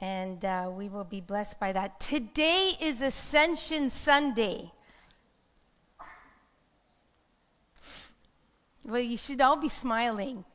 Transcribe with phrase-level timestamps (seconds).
[0.00, 2.00] and uh, we will be blessed by that.
[2.00, 4.72] Today is Ascension Sunday.
[8.82, 10.46] Well, you should all be smiling.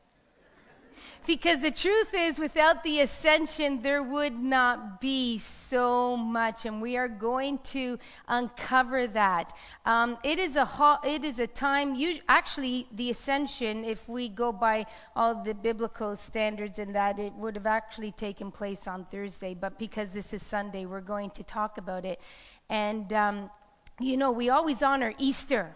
[1.26, 6.98] Because the truth is, without the ascension, there would not be so much, and we
[6.98, 7.98] are going to
[8.28, 9.54] uncover that.
[9.86, 11.96] Um, it is a ho- it is a time.
[12.30, 14.86] actually, the ascension, if we go by
[15.16, 19.80] all the biblical standards, and that it would have actually taken place on Thursday, but
[19.80, 22.22] because this is Sunday, we're going to talk about it.
[22.70, 23.50] And um,
[24.00, 25.76] you know, we always honor Easter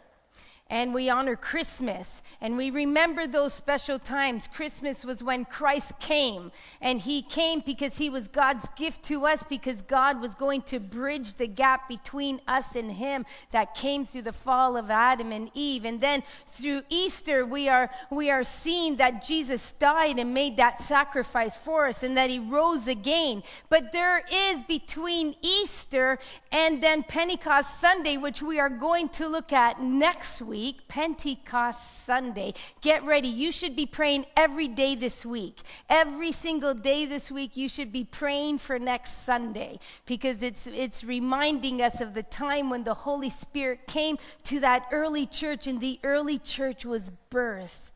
[0.69, 4.47] and we honor Christmas and we remember those special times.
[4.53, 9.43] Christmas was when Christ came, and He came because He was God's gift to us,
[9.43, 14.21] because God was going to bridge the gap between us and Him that came through
[14.23, 15.85] the fall of Adam and Eve.
[15.85, 20.79] And then through Easter, we are, we are seeing that Jesus died and made that
[20.79, 23.41] sacrifice for us and that He rose again.
[23.69, 26.19] But there is between Easter
[26.51, 32.05] and then Pentecost Sunday, which we are going to look at next week week, Pentecost
[32.05, 32.53] Sunday.
[32.81, 33.29] Get ready.
[33.29, 35.61] You should be praying every day this week.
[35.89, 41.05] Every single day this week, you should be praying for next Sunday because it's, it's
[41.05, 45.79] reminding us of the time when the Holy Spirit came to that early church and
[45.79, 47.88] the early church was birthed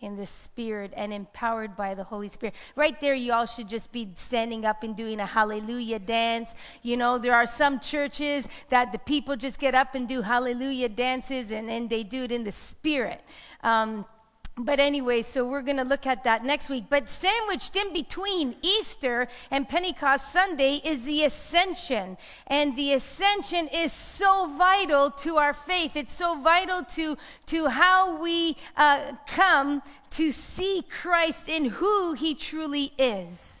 [0.00, 2.54] in the Spirit and empowered by the Holy Spirit.
[2.74, 6.54] Right there, you all should just be standing up and doing a hallelujah dance.
[6.82, 10.88] You know, there are some churches that the people just get up and do hallelujah
[10.88, 13.20] dances and, and they do it in the Spirit.
[13.62, 14.06] Um,
[14.56, 16.84] but anyway, so we're going to look at that next week.
[16.90, 22.18] But sandwiched in between Easter and Pentecost Sunday is the ascension.
[22.46, 25.96] And the ascension is so vital to our faith.
[25.96, 32.34] It's so vital to, to how we uh, come to see Christ in who he
[32.34, 33.59] truly is.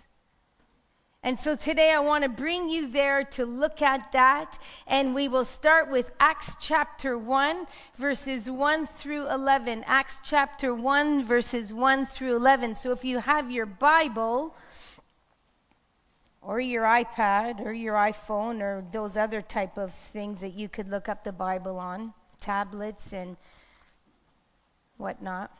[1.22, 4.58] And so today I want to bring you there to look at that.
[4.86, 7.66] And we will start with Acts chapter 1,
[7.98, 9.84] verses 1 through 11.
[9.86, 12.74] Acts chapter 1, verses 1 through 11.
[12.74, 14.54] So if you have your Bible,
[16.40, 20.88] or your iPad, or your iPhone, or those other type of things that you could
[20.88, 23.36] look up the Bible on, tablets and
[24.96, 25.50] whatnot.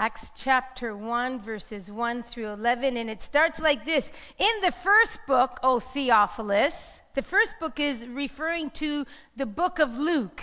[0.00, 5.18] Acts chapter 1, verses 1 through 11, and it starts like this In the first
[5.26, 9.04] book, O Theophilus, the first book is referring to
[9.34, 10.40] the book of Luke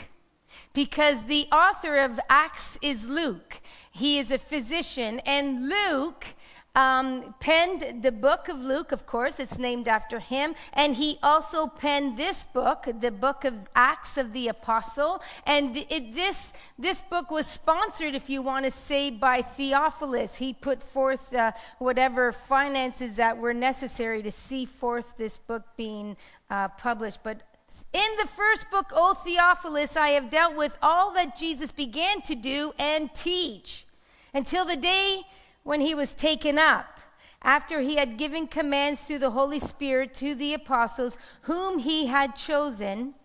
[0.73, 3.61] because the author of Acts is Luke.
[3.91, 6.25] He is a physician, and Luke
[6.75, 10.53] um, penned the book of Luke, of course, it's named after him.
[10.73, 15.21] And he also penned this book, the book of Acts of the Apostle.
[15.45, 20.35] And it, this, this book was sponsored, if you want to say, by Theophilus.
[20.35, 26.17] He put forth uh, whatever finances that were necessary to see forth this book being
[26.49, 27.19] uh, published.
[27.23, 27.41] But
[27.93, 32.35] in the first book, O Theophilus, I have dealt with all that Jesus began to
[32.35, 33.85] do and teach
[34.33, 35.21] until the day
[35.65, 36.99] when he was taken up,
[37.41, 42.35] after he had given commands through the Holy Spirit to the apostles whom he had
[42.35, 43.15] chosen.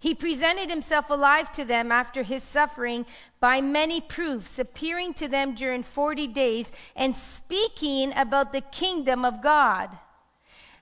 [0.00, 3.04] He presented himself alive to them after his suffering
[3.38, 9.42] by many proofs, appearing to them during 40 days and speaking about the kingdom of
[9.42, 9.90] God.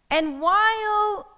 [0.08, 1.26] And while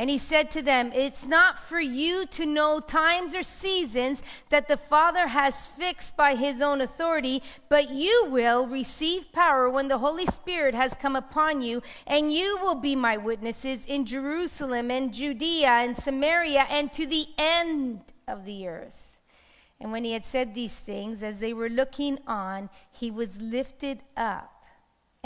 [0.00, 4.68] And he said to them, It's not for you to know times or seasons that
[4.68, 9.98] the Father has fixed by his own authority, but you will receive power when the
[9.98, 15.12] Holy Spirit has come upon you, and you will be my witnesses in Jerusalem and
[15.12, 19.18] Judea and Samaria and to the end of the earth.
[19.80, 24.00] And when he had said these things, as they were looking on, he was lifted
[24.16, 24.57] up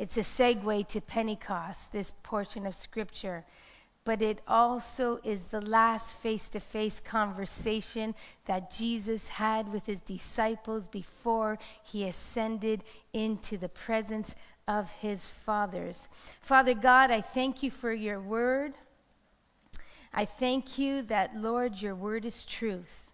[0.00, 3.44] It's a segue to Pentecost, this portion of scripture.
[4.04, 8.14] But it also is the last face to face conversation
[8.46, 12.82] that Jesus had with his disciples before he ascended
[13.12, 14.34] into the presence
[14.66, 16.08] of his fathers.
[16.40, 18.72] Father God, I thank you for your word.
[20.14, 23.06] I thank you that, Lord, your word is truth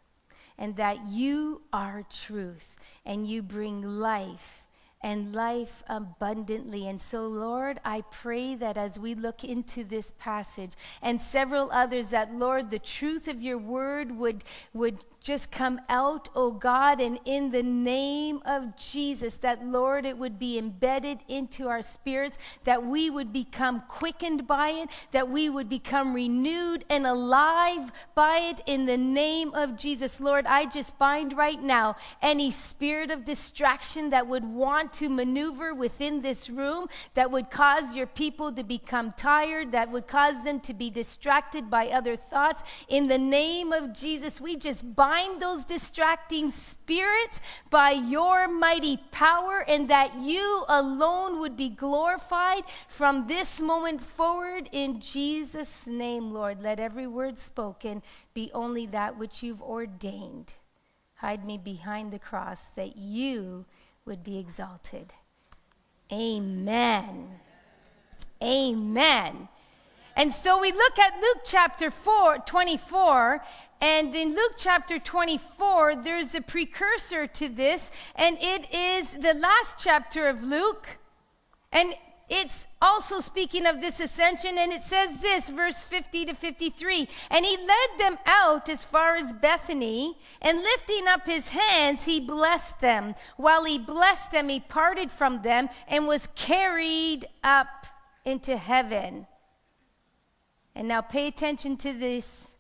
[0.57, 4.63] and that you are truth and you bring life
[5.07, 6.89] and life abundantly.
[6.89, 12.11] And so, Lord, I pray that as we look into this passage and several others,
[12.11, 14.43] that, Lord, the truth of your word would,
[14.75, 20.17] would just come out, oh God, and in the name of Jesus, that Lord, it
[20.17, 25.51] would be embedded into our spirits, that we would become quickened by it, that we
[25.51, 30.21] would become renewed and alive by it in the name of Jesus.
[30.21, 35.75] Lord, I just bind right now any spirit of distraction that would want to maneuver
[35.75, 40.61] within this room, that would cause your people to become tired, that would cause them
[40.61, 42.63] to be distracted by other thoughts.
[42.87, 47.41] In the name of Jesus, we just bind bind those distracting spirits
[47.71, 54.69] by your mighty power, and that you alone would be glorified from this moment forward
[54.73, 56.61] in Jesus' name, Lord.
[56.61, 58.03] Let every word spoken
[58.35, 60.53] be only that which you've ordained.
[61.15, 63.65] Hide me behind the cross that you
[64.05, 65.15] would be exalted.
[66.13, 67.41] Amen.
[68.43, 69.49] Amen.
[70.17, 73.45] And so we look at Luke chapter 4, 24,
[73.83, 79.77] and in Luke chapter 24, there's a precursor to this, and it is the last
[79.79, 80.89] chapter of Luke.
[81.71, 81.95] And
[82.31, 87.09] it's also speaking of this ascension, and it says this, verse 50 to 53.
[87.31, 92.21] And he led them out as far as Bethany, and lifting up his hands, he
[92.21, 93.15] blessed them.
[93.37, 97.87] While he blessed them, he parted from them and was carried up
[98.25, 99.27] into heaven.
[100.77, 102.51] And now pay attention to this.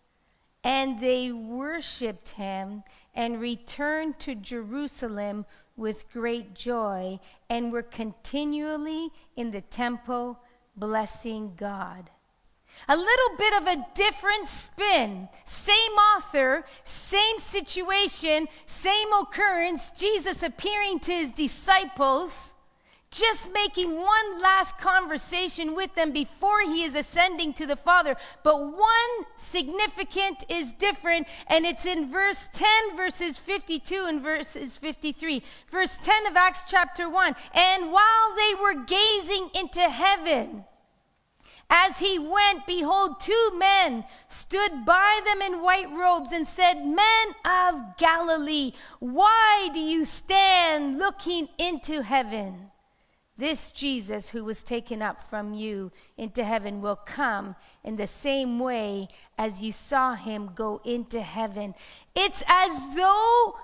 [0.65, 2.83] And they worshiped him
[3.15, 5.45] and returned to Jerusalem
[5.77, 7.21] with great joy
[7.51, 10.41] and were continually in the temple
[10.77, 12.11] blessing God.
[12.89, 15.29] A little bit of a different spin.
[15.45, 19.91] Same author, same situation, same occurrence.
[19.91, 22.56] Jesus appearing to his disciples
[23.17, 28.15] just making one last conversation with them before he is ascending to the Father.
[28.43, 35.43] But one significant is different, and it's in verse 10, verses 52 and verses 53.
[35.71, 37.35] Verse 10 of Acts chapter 1.
[37.55, 40.65] And while they were gazing into heaven,
[41.69, 47.35] as he went, behold, two men stood by them in white robes and said, Men
[47.45, 52.71] of Galilee, why do you stand looking into heaven?
[53.39, 57.55] This Jesus who was taken up from you into heaven will come
[57.85, 61.75] in the same way as you saw him go into heaven.
[62.15, 63.57] It's as though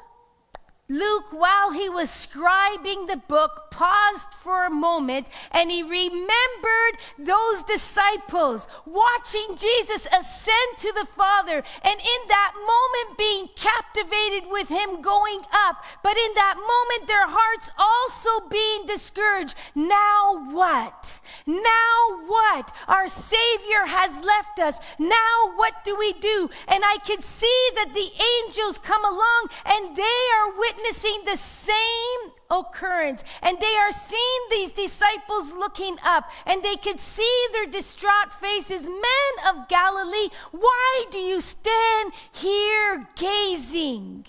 [0.88, 7.62] Luke, while he was scribing the book, paused for a moment and he remembered those
[7.62, 15.00] disciples watching Jesus ascend to the Father and in that moment being captivated with him
[15.00, 15.82] going up.
[16.02, 19.54] But in that moment, their hearts also being discouraged.
[19.74, 21.20] Now what?
[21.46, 22.74] Now what?
[22.88, 24.78] Our Savior has left us.
[24.98, 26.50] Now what do we do?
[26.68, 28.10] And I can see that the
[28.44, 33.24] angels come along and they are witnessing witnessing the same occurrence.
[33.42, 38.82] And they are seeing these disciples looking up, and they could see their distraught faces.
[38.82, 44.26] Men of Galilee, why do you stand here gazing?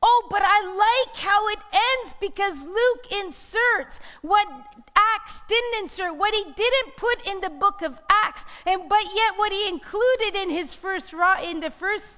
[0.00, 4.46] Oh, but I like how it ends because Luke inserts what
[4.94, 9.32] Acts didn't insert, what he didn't put in the book of Acts, and but yet
[9.36, 11.12] what he included in his first
[11.42, 12.17] in the first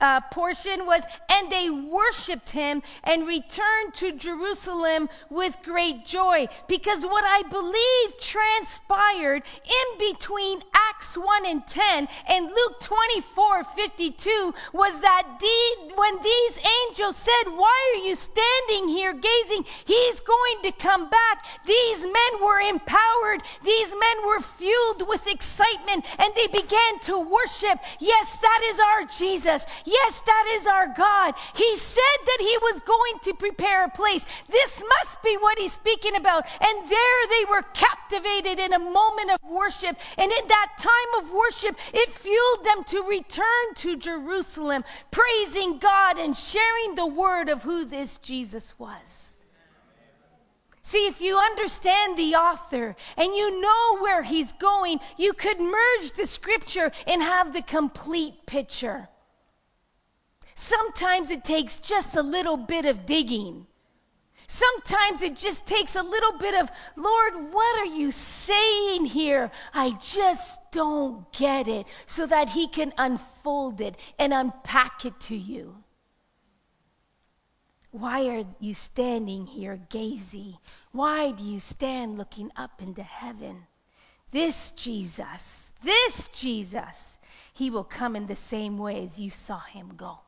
[0.00, 6.48] uh, portion was, and they worshiped him and returned to Jerusalem with great joy.
[6.68, 14.54] Because what I believe transpired in between Acts 1 and 10 and Luke 24 52
[14.72, 19.64] was that the, when these angels said, Why are you standing here gazing?
[19.84, 21.46] He's going to come back.
[21.66, 27.78] These men were empowered, these men were fueled with excitement, and they began to worship.
[27.98, 29.66] Yes, that is our Jesus.
[29.86, 31.34] Yes, that is our God.
[31.54, 34.26] He said that He was going to prepare a place.
[34.48, 36.44] This must be what He's speaking about.
[36.60, 39.96] And there they were captivated in a moment of worship.
[40.18, 46.18] And in that time of worship, it fueled them to return to Jerusalem, praising God
[46.18, 49.38] and sharing the word of who this Jesus was.
[50.82, 56.12] See, if you understand the author and you know where he's going, you could merge
[56.16, 59.08] the scripture and have the complete picture.
[60.58, 63.66] Sometimes it takes just a little bit of digging.
[64.46, 69.50] Sometimes it just takes a little bit of, Lord, what are you saying here?
[69.74, 75.36] I just don't get it, so that He can unfold it and unpack it to
[75.36, 75.76] you.
[77.90, 80.56] Why are you standing here gazing?
[80.90, 83.66] Why do you stand looking up into heaven?
[84.30, 87.18] This Jesus, this Jesus,
[87.52, 90.20] he will come in the same way as you saw him go.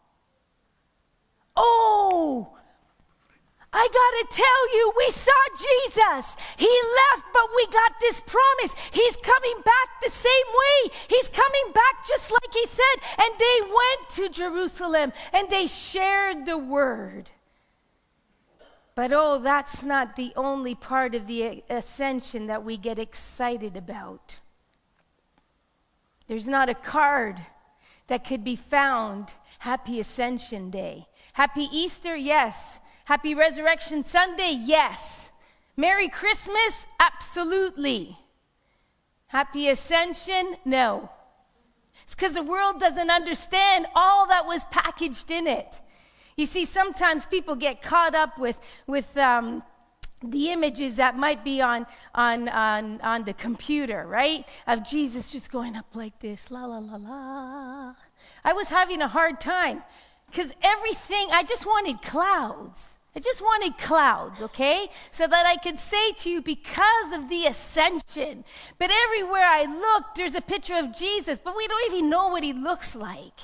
[1.60, 2.56] Oh,
[3.72, 6.36] I got to tell you, we saw Jesus.
[6.56, 8.74] He left, but we got this promise.
[8.92, 10.90] He's coming back the same way.
[11.08, 13.02] He's coming back just like he said.
[13.18, 17.30] And they went to Jerusalem and they shared the word.
[18.94, 24.38] But oh, that's not the only part of the ascension that we get excited about.
[26.28, 27.40] There's not a card
[28.06, 31.06] that could be found Happy Ascension Day.
[31.38, 32.80] Happy Easter, yes.
[33.04, 34.58] Happy Resurrection Sunday?
[34.60, 35.30] Yes.
[35.76, 36.88] Merry Christmas?
[36.98, 38.18] Absolutely.
[39.28, 40.56] Happy Ascension?
[40.64, 41.08] No.
[42.02, 45.80] It's because the world doesn't understand all that was packaged in it.
[46.36, 49.62] You see, sometimes people get caught up with, with um,
[50.24, 54.44] the images that might be on, on, on, on the computer, right?
[54.66, 57.94] Of Jesus just going up like this, la, la, la, la.
[58.44, 59.84] I was having a hard time
[60.30, 62.98] because everything, I just wanted clouds.
[63.16, 64.90] I just wanted clouds, okay?
[65.10, 68.44] So that I could say to you, because of the ascension.
[68.78, 72.44] But everywhere I look, there's a picture of Jesus, but we don't even know what
[72.44, 73.40] he looks like.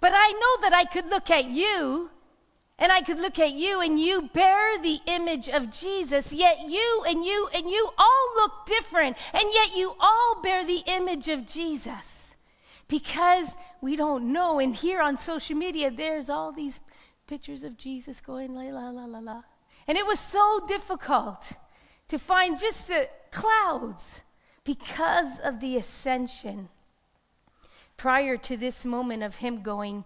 [0.00, 2.10] But I know that I could look at you,
[2.78, 7.04] and I could look at you, and you bear the image of Jesus, yet you
[7.06, 11.46] and you and you all look different, and yet you all bear the image of
[11.46, 12.21] Jesus.
[12.88, 14.58] Because we don't know.
[14.58, 16.80] And here on social media, there's all these
[17.26, 19.42] pictures of Jesus going la la la la la.
[19.86, 21.52] And it was so difficult
[22.08, 24.22] to find just the clouds
[24.64, 26.68] because of the ascension.
[27.96, 30.04] Prior to this moment of him going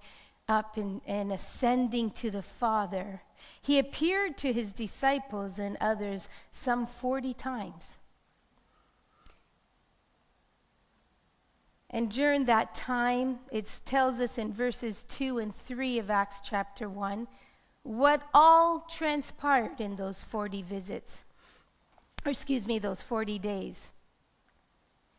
[0.49, 3.23] up and, and ascending to the Father,
[3.61, 7.99] he appeared to his disciples and others some 40 times.
[11.90, 16.88] And during that time, it tells us in verses 2 and 3 of Acts chapter
[16.88, 17.26] 1
[17.87, 21.23] what all transpired in those 40 visits,
[22.25, 23.93] or excuse me, those 40 days.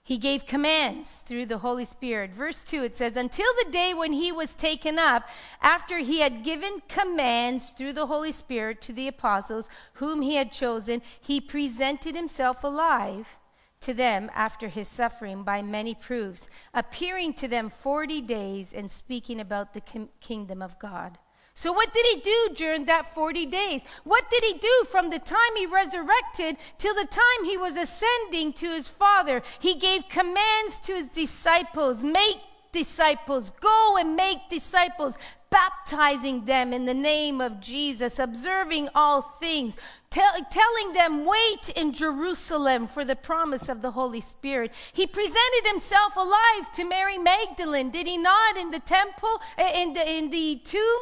[0.03, 2.31] He gave commands through the Holy Spirit.
[2.31, 5.29] Verse 2, it says, Until the day when he was taken up,
[5.61, 10.51] after he had given commands through the Holy Spirit to the apostles whom he had
[10.51, 13.37] chosen, he presented himself alive
[13.81, 19.39] to them after his suffering by many proofs, appearing to them 40 days and speaking
[19.39, 21.17] about the kim- kingdom of God.
[21.53, 23.83] So, what did he do during that 40 days?
[24.03, 28.53] What did he do from the time he resurrected till the time he was ascending
[28.53, 29.41] to his Father?
[29.59, 32.37] He gave commands to his disciples make
[32.71, 35.17] disciples, go and make disciples,
[35.49, 39.77] baptizing them in the name of Jesus, observing all things,
[40.09, 44.73] tell, telling them, wait in Jerusalem for the promise of the Holy Spirit.
[44.93, 49.93] He presented himself alive to Mary Magdalene, did he not, in the temple, eh, in
[49.93, 50.99] the, in the tomb,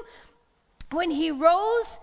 [0.92, 2.00] when he rose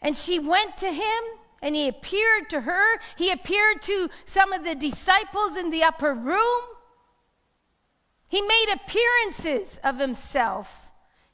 [0.00, 1.22] and she went to him?
[1.60, 3.00] And he appeared to her.
[3.16, 6.60] He appeared to some of the disciples in the upper room.
[8.28, 10.87] He made appearances of himself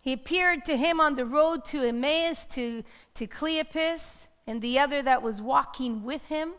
[0.05, 2.85] he appeared to him on the road to Emmaus, to,
[3.15, 6.53] to Cleopas, and the other that was walking with him.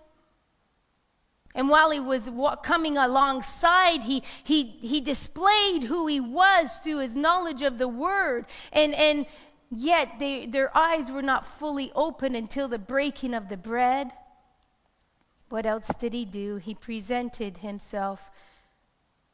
[1.54, 6.98] And while he was wa- coming alongside, he, he, he displayed who he was through
[6.98, 8.48] his knowledge of the word.
[8.74, 9.28] And, and
[9.70, 14.12] yet they, their eyes were not fully open until the breaking of the bread.
[15.50, 16.56] What else did he do?
[16.56, 18.32] He presented himself,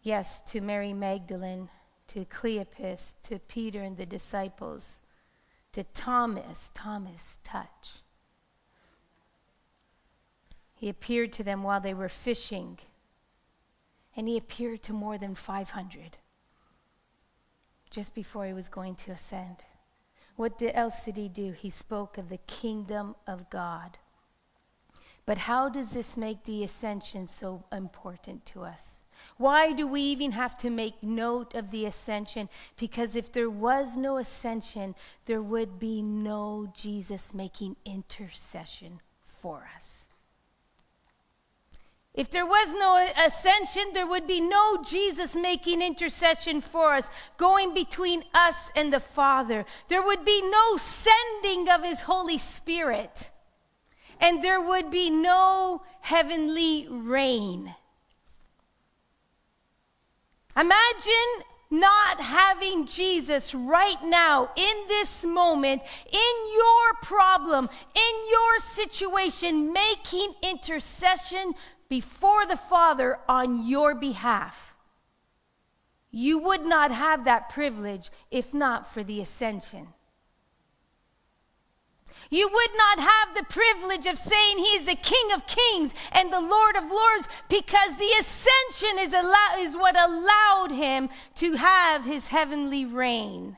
[0.01, 1.69] yes, to Mary Magdalene
[2.11, 5.01] to Cleopas, to Peter and the disciples,
[5.71, 8.01] to Thomas, Thomas, touch.
[10.75, 12.79] He appeared to them while they were fishing,
[14.15, 16.17] and he appeared to more than 500
[17.89, 19.57] just before he was going to ascend.
[20.35, 21.51] What did, else did he do?
[21.51, 23.97] He spoke of the kingdom of God.
[25.25, 29.00] But how does this make the ascension so important to us?
[29.37, 32.49] Why do we even have to make note of the ascension?
[32.77, 38.99] Because if there was no ascension, there would be no Jesus making intercession
[39.41, 40.05] for us.
[42.13, 47.73] If there was no ascension, there would be no Jesus making intercession for us, going
[47.73, 49.65] between us and the Father.
[49.87, 53.29] There would be no sending of His Holy Spirit.
[54.19, 57.73] And there would be no heavenly reign.
[60.57, 65.81] Imagine not having Jesus right now, in this moment,
[66.11, 71.53] in your problem, in your situation, making intercession
[71.87, 74.75] before the Father on your behalf.
[76.11, 79.87] You would not have that privilege if not for the ascension.
[82.31, 86.31] You would not have the privilege of saying he is the King of Kings and
[86.31, 92.05] the Lord of Lords because the ascension is, allow- is what allowed him to have
[92.05, 93.57] his heavenly reign.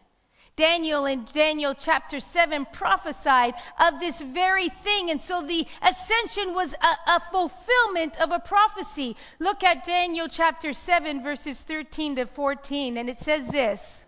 [0.55, 5.11] Daniel in Daniel chapter 7 prophesied of this very thing.
[5.11, 9.15] And so the ascension was a, a, fulfillment of a prophecy.
[9.39, 12.97] Look at Daniel chapter 7, verses 13 to 14.
[12.97, 14.05] And it says this.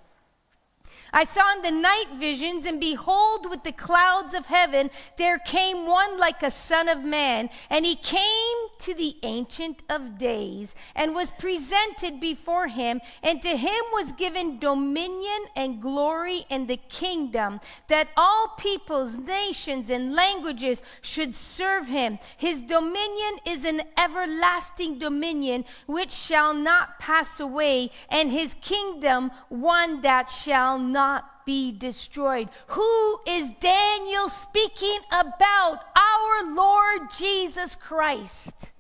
[1.17, 5.87] I saw in the night visions, and behold, with the clouds of heaven, there came
[5.87, 7.49] one like a son of man.
[7.69, 12.99] And he came to the Ancient of Days and was presented before him.
[13.23, 19.89] And to him was given dominion and glory and the kingdom, that all peoples, nations,
[19.89, 22.19] and languages should serve him.
[22.35, 30.01] His dominion is an everlasting dominion which shall not pass away, and his kingdom one
[30.01, 32.49] that shall not not be destroyed.
[32.67, 35.77] Who is Daniel speaking about?
[35.95, 38.73] Our Lord Jesus Christ.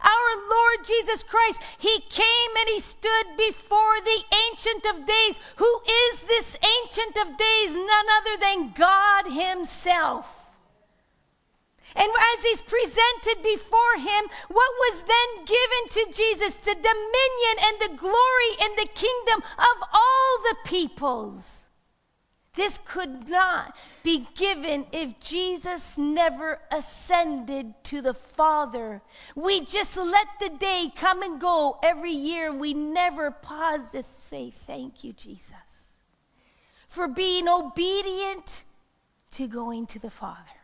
[0.00, 5.38] Our Lord Jesus Christ, He came and He stood before the Ancient of Days.
[5.56, 5.72] Who
[6.04, 7.74] is this Ancient of Days?
[7.74, 10.32] None other than God Himself.
[11.94, 16.56] And as he's presented before him, what was then given to Jesus?
[16.56, 21.65] The dominion and the glory and the kingdom of all the peoples.
[22.56, 29.02] This could not be given if Jesus never ascended to the Father.
[29.34, 32.50] We just let the day come and go every year.
[32.52, 35.98] We never pause to say, Thank you, Jesus,
[36.88, 38.64] for being obedient
[39.32, 40.55] to going to the Father.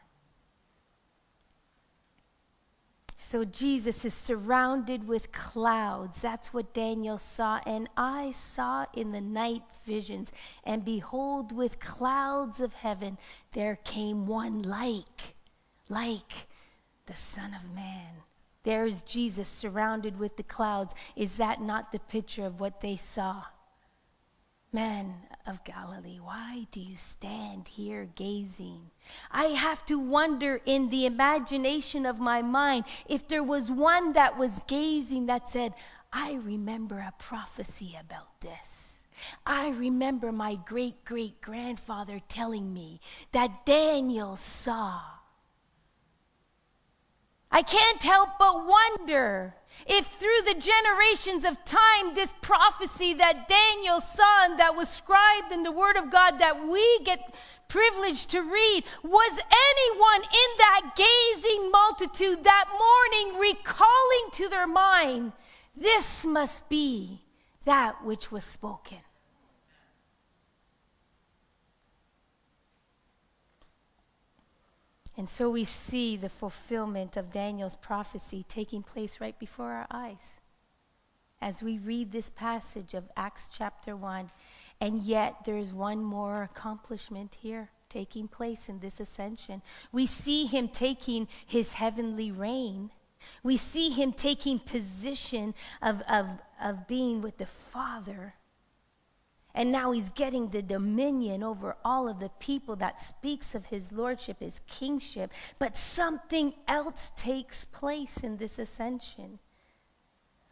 [3.32, 6.20] So Jesus is surrounded with clouds.
[6.20, 7.60] That's what Daniel saw.
[7.64, 10.30] And I saw in the night visions.
[10.64, 13.16] And behold, with clouds of heaven,
[13.52, 15.34] there came one like,
[15.88, 16.46] like
[17.06, 18.12] the Son of Man.
[18.64, 20.92] There is Jesus surrounded with the clouds.
[21.16, 23.44] Is that not the picture of what they saw?
[24.74, 25.14] Men
[25.46, 28.90] of Galilee, why do you stand here gazing?
[29.30, 34.38] I have to wonder in the imagination of my mind if there was one that
[34.38, 35.74] was gazing that said,
[36.12, 39.00] I remember a prophecy about this.
[39.46, 43.00] I remember my great great grandfather telling me
[43.32, 45.00] that Daniel saw
[47.54, 49.54] I can't help but wonder
[49.86, 55.52] if through the generations of time, this prophecy that Daniel saw and that was scribed
[55.52, 57.34] in the Word of God that we get
[57.68, 65.32] privileged to read, was anyone in that gazing multitude that morning recalling to their mind,
[65.76, 67.20] this must be
[67.64, 68.98] that which was spoken?
[75.16, 80.40] And so we see the fulfillment of Daniel's prophecy taking place right before our eyes
[81.42, 84.30] as we read this passage of Acts chapter 1.
[84.80, 89.60] And yet, there is one more accomplishment here taking place in this ascension.
[89.90, 92.90] We see him taking his heavenly reign.
[93.42, 96.26] We see him taking position of, of,
[96.60, 98.34] of being with the Father.
[99.54, 103.92] And now he's getting the dominion over all of the people that speaks of his
[103.92, 105.32] lordship, his kingship.
[105.58, 109.38] But something else takes place in this ascension.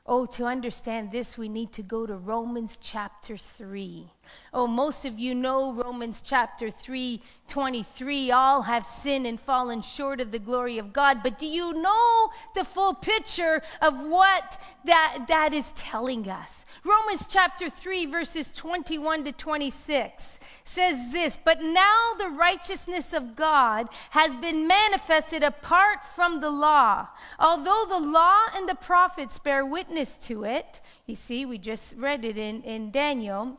[0.05, 4.11] Oh, to understand this, we need to go to Romans chapter 3.
[4.53, 8.31] Oh, most of you know Romans chapter 3 23.
[8.31, 11.21] All have sinned and fallen short of the glory of God.
[11.23, 16.65] But do you know the full picture of what that, that is telling us?
[16.85, 23.89] Romans chapter 3, verses 21 to 26 says this But now the righteousness of God
[24.11, 27.09] has been manifested apart from the law.
[27.41, 30.81] Although the law and the prophets bear witness, to it.
[31.07, 33.59] You see, we just read it in, in Daniel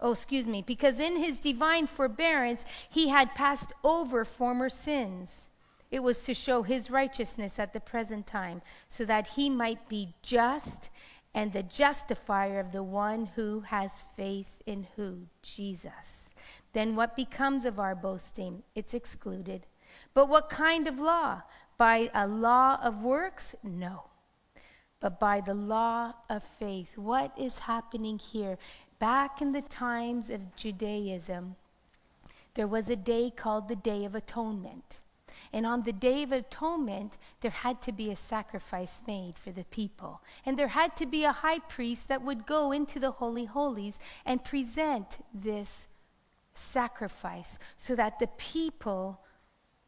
[0.00, 5.50] oh, excuse me, because in his divine forbearance he had passed over former sins.
[5.90, 10.14] It was to show his righteousness at the present time, so that he might be
[10.22, 10.90] just
[11.34, 15.20] and the justifier of the one who has faith in who?
[15.42, 16.34] Jesus.
[16.72, 18.62] Then what becomes of our boasting?
[18.74, 19.66] It's excluded.
[20.14, 21.42] But what kind of law?
[21.76, 23.54] By a law of works?
[23.62, 24.04] No.
[25.00, 26.98] But by the law of faith.
[26.98, 28.58] What is happening here?
[28.98, 31.56] Back in the times of Judaism,
[32.54, 34.98] there was a day called the Day of Atonement.
[35.52, 39.64] And on the Day of Atonement, there had to be a sacrifice made for the
[39.64, 40.20] people.
[40.44, 44.00] And there had to be a high priest that would go into the Holy Holies
[44.26, 45.86] and present this
[46.54, 49.20] sacrifice so that the people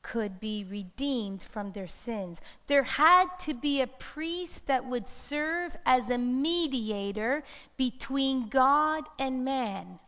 [0.02, 2.40] could be redeemed from their sins.
[2.66, 7.42] There had to be a priest that would serve as a mediator
[7.76, 9.98] between God and man.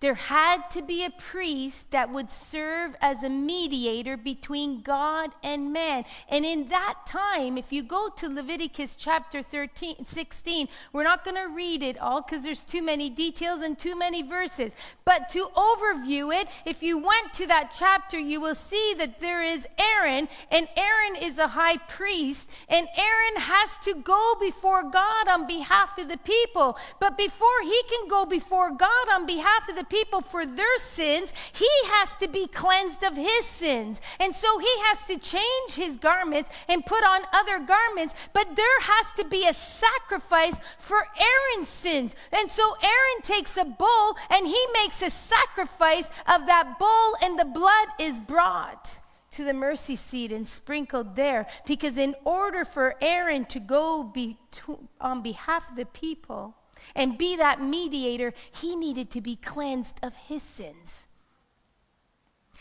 [0.00, 5.74] There had to be a priest that would serve as a mediator between God and
[5.74, 6.06] man.
[6.30, 11.36] And in that time, if you go to Leviticus chapter 13, 16, we're not going
[11.36, 14.72] to read it all because there's too many details and too many verses.
[15.04, 19.42] But to overview it, if you went to that chapter, you will see that there
[19.42, 25.28] is Aaron, and Aaron is a high priest, and Aaron has to go before God
[25.28, 26.78] on behalf of the people.
[27.00, 31.32] But before he can go before God on behalf of the people for their sins,
[31.52, 34.00] he has to be cleansed of his sins.
[34.18, 38.14] And so he has to change his garments and put on other garments.
[38.32, 42.14] But there has to be a sacrifice for Aaron's sins.
[42.32, 47.38] And so Aaron takes a bull and he makes a sacrifice of that bull, and
[47.38, 48.98] the blood is brought
[49.32, 54.36] to the mercy seat and sprinkled there because in order for Aaron to go be
[54.52, 56.56] to, on behalf of the people
[56.94, 61.06] and be that mediator, he needed to be cleansed of his sins.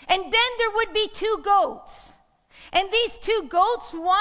[0.08, 2.13] And then there would be two goats.
[2.74, 4.17] And these two goats, one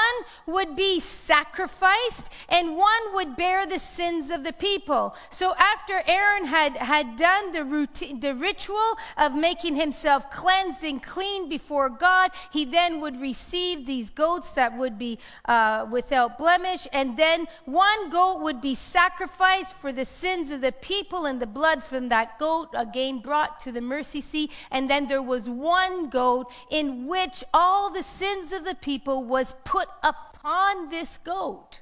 [0.46, 5.14] would be sacrificed and one would bear the sins of the people.
[5.30, 11.02] So after Aaron had, had done the, routine, the ritual of making himself cleansed and
[11.02, 16.86] clean before God, he then would receive these goats that would be uh, without blemish.
[16.92, 21.46] And then one goat would be sacrificed for the sins of the people, and the
[21.46, 24.52] blood from that goat again brought to the mercy seat.
[24.70, 29.24] And then there was one goat in which all the sins sins of the people
[29.24, 31.80] was put upon this goat.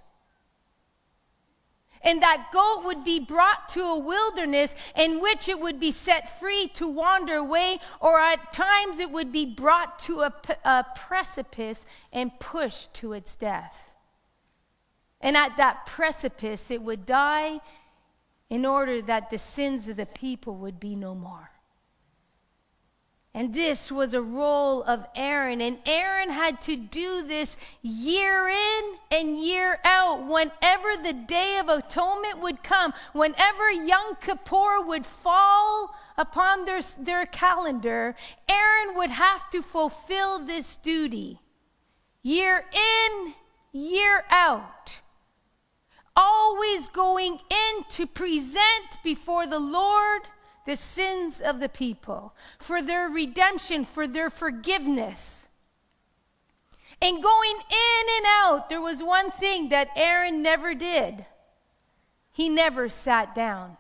[2.03, 6.39] And that goat would be brought to a wilderness in which it would be set
[6.39, 10.33] free to wander away, or at times it would be brought to a,
[10.65, 13.91] a precipice and pushed to its death.
[15.21, 17.61] And at that precipice, it would die
[18.51, 21.51] in order that the sins of the people would be no more.
[23.37, 25.61] And this was a role of Aaron.
[25.61, 30.27] And Aaron had to do this year in and year out.
[30.27, 37.27] Whenever the Day of Atonement would come, whenever Yom Kippur would fall upon their, their
[37.27, 38.17] calendar,
[38.49, 41.39] Aaron would have to fulfill this duty.
[42.23, 43.35] Year in,
[43.71, 44.99] year out.
[46.17, 50.23] Always going in to present before the Lord
[50.67, 55.49] the sins of the people, for their redemption, for their forgiveness.
[57.01, 61.25] And going in and out, there was one thing that Aaron never did
[62.37, 63.79] he never sat down.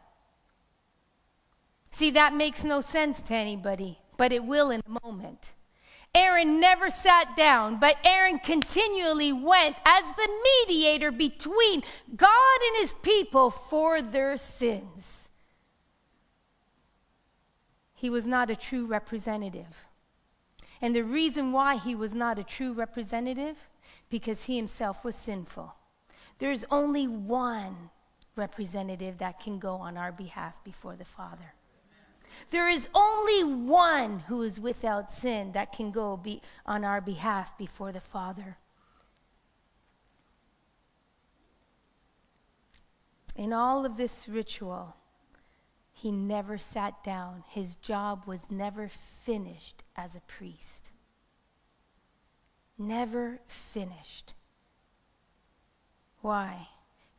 [1.90, 5.52] See, that makes no sense to anybody, but it will in a moment.
[6.14, 10.28] Aaron never sat down, but Aaron continually went as the
[10.64, 11.82] mediator between
[12.16, 15.28] God and his people for their sins
[17.96, 19.86] he was not a true representative.
[20.80, 23.56] And the reason why he was not a true representative,
[24.10, 25.74] because he himself was sinful.
[26.38, 27.90] There is only one
[28.36, 31.54] representative that can go on our behalf before the Father.
[32.50, 37.56] There is only one who is without sin that can go be on our behalf
[37.56, 38.58] before the Father.
[43.36, 44.96] in all of this ritual,
[45.96, 47.42] he never sat down.
[47.48, 48.90] His job was never
[49.24, 50.90] finished as a priest.
[52.76, 54.34] Never finished.
[56.20, 56.68] Why?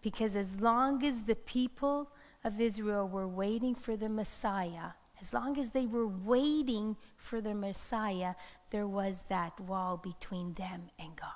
[0.03, 2.11] Because as long as the people
[2.43, 7.55] of Israel were waiting for the Messiah, as long as they were waiting for the
[7.55, 8.35] Messiah,
[8.69, 11.31] there was that wall between them and God.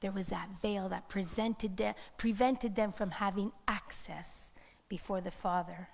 [0.00, 4.54] There was that veil that prevented them from having access
[4.88, 5.88] before the Father.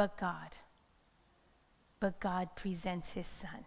[0.00, 0.54] But God,
[2.00, 3.66] but God presents his Son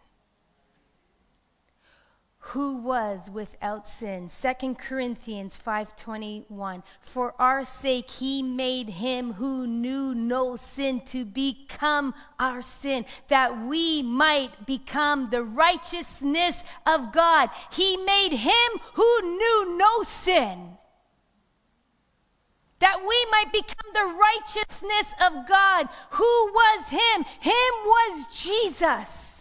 [2.39, 4.32] who was without sin.
[4.41, 12.15] 2 corinthians 5.21 for our sake he made him who knew no sin to become
[12.39, 17.52] our sin that we might become the righteousness of god.
[17.72, 20.80] He made him who knew no sin
[22.84, 29.34] that we might become the righteousness of god who was him him was jesus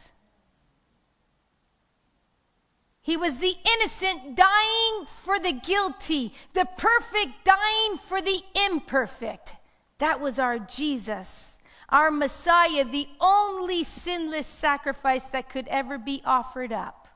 [3.05, 9.55] He was the innocent dying for the guilty, the perfect dying for the imperfect.
[9.99, 16.73] That was our Jesus, our Messiah, the only sinless sacrifice that could ever be offered
[16.73, 17.09] up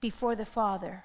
[0.00, 1.02] before the Father.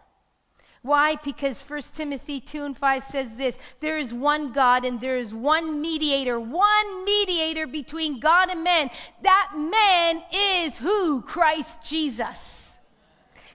[0.83, 1.15] Why?
[1.23, 5.33] Because 1 Timothy 2 and 5 says this there is one God and there is
[5.33, 8.89] one mediator, one mediator between God and men.
[9.21, 11.21] That man is who?
[11.21, 12.79] Christ Jesus.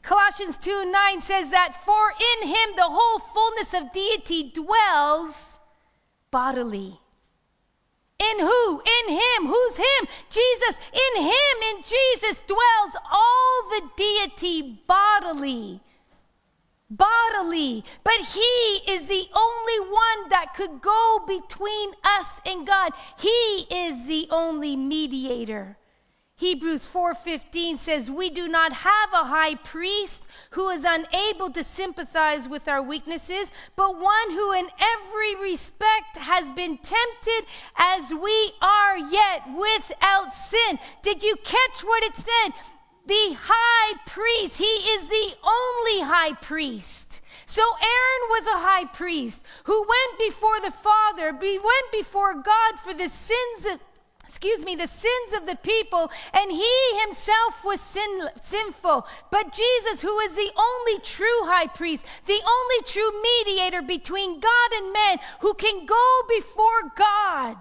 [0.03, 2.13] Colossians 2 9 says that, For
[2.43, 5.59] in him the whole fullness of deity dwells
[6.31, 7.01] bodily.
[8.19, 8.81] In who?
[8.81, 9.47] In him.
[9.47, 10.09] Who's him?
[10.31, 10.79] Jesus.
[10.93, 15.81] In him, in Jesus, dwells all the deity bodily.
[16.89, 17.85] Bodily.
[18.05, 22.93] But he is the only one that could go between us and God.
[23.19, 25.77] He is the only mediator.
[26.39, 32.47] Hebrews 4:15 says we do not have a high priest who is unable to sympathize
[32.47, 38.99] with our weaknesses but one who in every respect has been tempted as we are
[38.99, 40.79] yet without sin.
[41.03, 42.53] Did you catch what it said?
[43.07, 47.21] The high priest, he is the only high priest.
[47.47, 52.81] So Aaron was a high priest who went before the Father, he went before God
[52.83, 53.81] for the sins of
[54.27, 59.07] excuse me, the sins of the people, and he himself was sin, sinful.
[59.31, 64.71] But Jesus, who is the only true high priest, the only true mediator between God
[64.75, 67.57] and man, who can go before God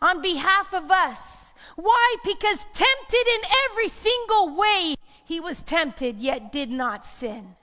[0.00, 1.49] on behalf of us.
[1.80, 2.16] Why?
[2.24, 3.40] Because tempted in
[3.70, 7.56] every single way, he was tempted, yet did not sin.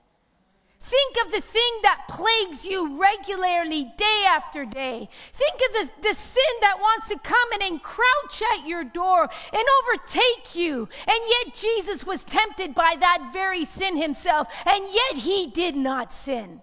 [0.79, 5.09] Think of the thing that plagues you regularly, day after day.
[5.33, 9.63] Think of the, the sin that wants to come and encroach at your door and
[9.83, 10.87] overtake you.
[11.05, 16.13] And yet Jesus was tempted by that very sin himself, and yet he did not
[16.13, 16.61] sin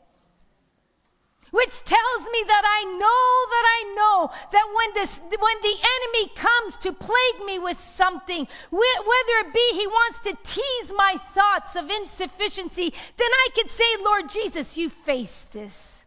[1.55, 6.33] which tells me that I know that I know that when this when the enemy
[6.35, 11.77] comes to plague me with something, whether it be he wants to tease my thoughts
[11.77, 16.05] of insufficiency, then I could say, Lord Jesus, you face this.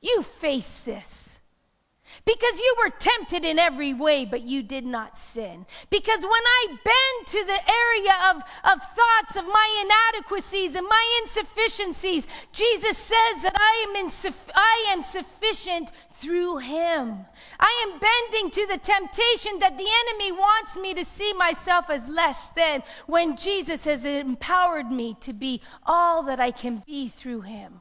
[0.00, 1.27] You face this.
[2.28, 5.64] Because you were tempted in every way, but you did not sin.
[5.88, 8.36] Because when I bend to the area of,
[8.70, 14.88] of thoughts of my inadequacies and my insufficiencies, Jesus says that I am, insuff- I
[14.90, 17.16] am sufficient through him.
[17.58, 22.10] I am bending to the temptation that the enemy wants me to see myself as
[22.10, 27.40] less than when Jesus has empowered me to be all that I can be through
[27.40, 27.80] him.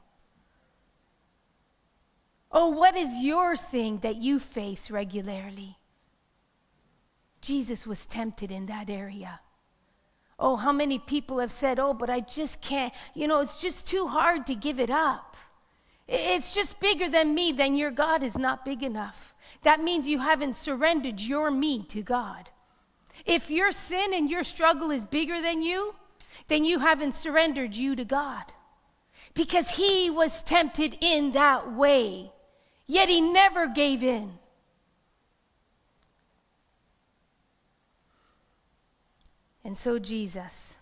[2.52, 5.78] Oh, what is your thing that you face regularly?
[7.42, 9.40] Jesus was tempted in that area.
[10.40, 13.86] Oh, how many people have said, Oh, but I just can't, you know, it's just
[13.86, 15.36] too hard to give it up.
[16.08, 19.34] It's just bigger than me, then your God is not big enough.
[19.64, 22.50] That means you haven't surrendered your me to God.
[23.26, 25.96] If your sin and your struggle is bigger than you,
[26.48, 28.46] then you haven't surrendered you to God.
[29.34, 32.32] Because he was tempted in that way.
[32.88, 34.40] Yet he never gave in.
[39.64, 40.78] And so Jesus,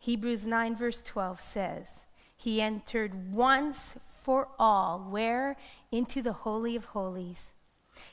[0.00, 5.56] Hebrews 9, verse 12 says, He entered once for all, where?
[5.92, 7.52] Into the Holy of Holies.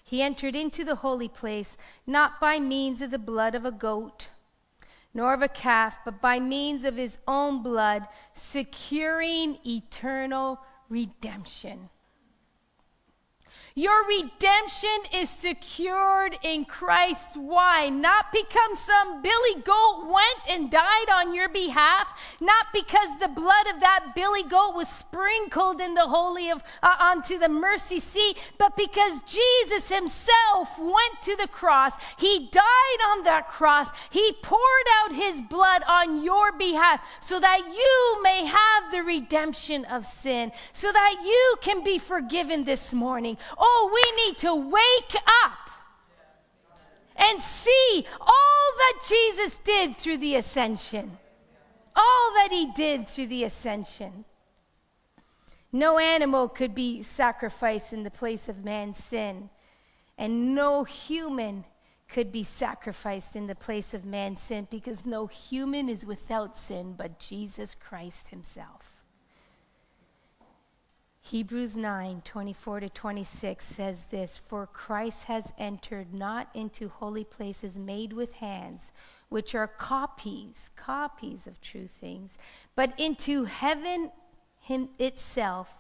[0.03, 1.75] He entered into the holy place
[2.06, 4.27] not by means of the blood of a goat,
[5.12, 11.89] nor of a calf, but by means of his own blood, securing eternal redemption.
[13.76, 17.36] Your redemption is secured in Christ.
[17.36, 17.90] Why?
[17.90, 23.66] Not because some billy goat went and died on your behalf, not because the blood
[23.74, 28.38] of that billy goat was sprinkled in the holy of uh, onto the mercy seat,
[28.60, 31.96] but because Jesus himself went to the cross.
[32.20, 33.90] He died on that cross.
[34.12, 39.86] He poured out his blood on your behalf so that you may have the redemption
[39.86, 43.36] of sin, so that you can be forgiven this morning.
[43.65, 45.69] Oh, we need to wake up
[47.15, 51.17] and see all that Jesus did through the ascension.
[51.95, 54.26] All that he did through the ascension.
[55.71, 59.49] No animal could be sacrificed in the place of man's sin,
[60.17, 61.63] and no human
[62.10, 66.95] could be sacrificed in the place of man's sin because no human is without sin
[66.97, 68.92] but Jesus Christ himself.
[71.26, 77.78] Hebrews 9 24 to 26 says this For Christ has entered not into holy places
[77.78, 78.92] made with hands,
[79.30, 82.38] which are copies, copies of true things,
[82.76, 84.12] but into heaven
[84.60, 85.74] him itself,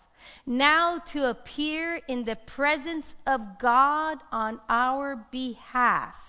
[0.45, 6.22] now to appear in the presence of God on our behalf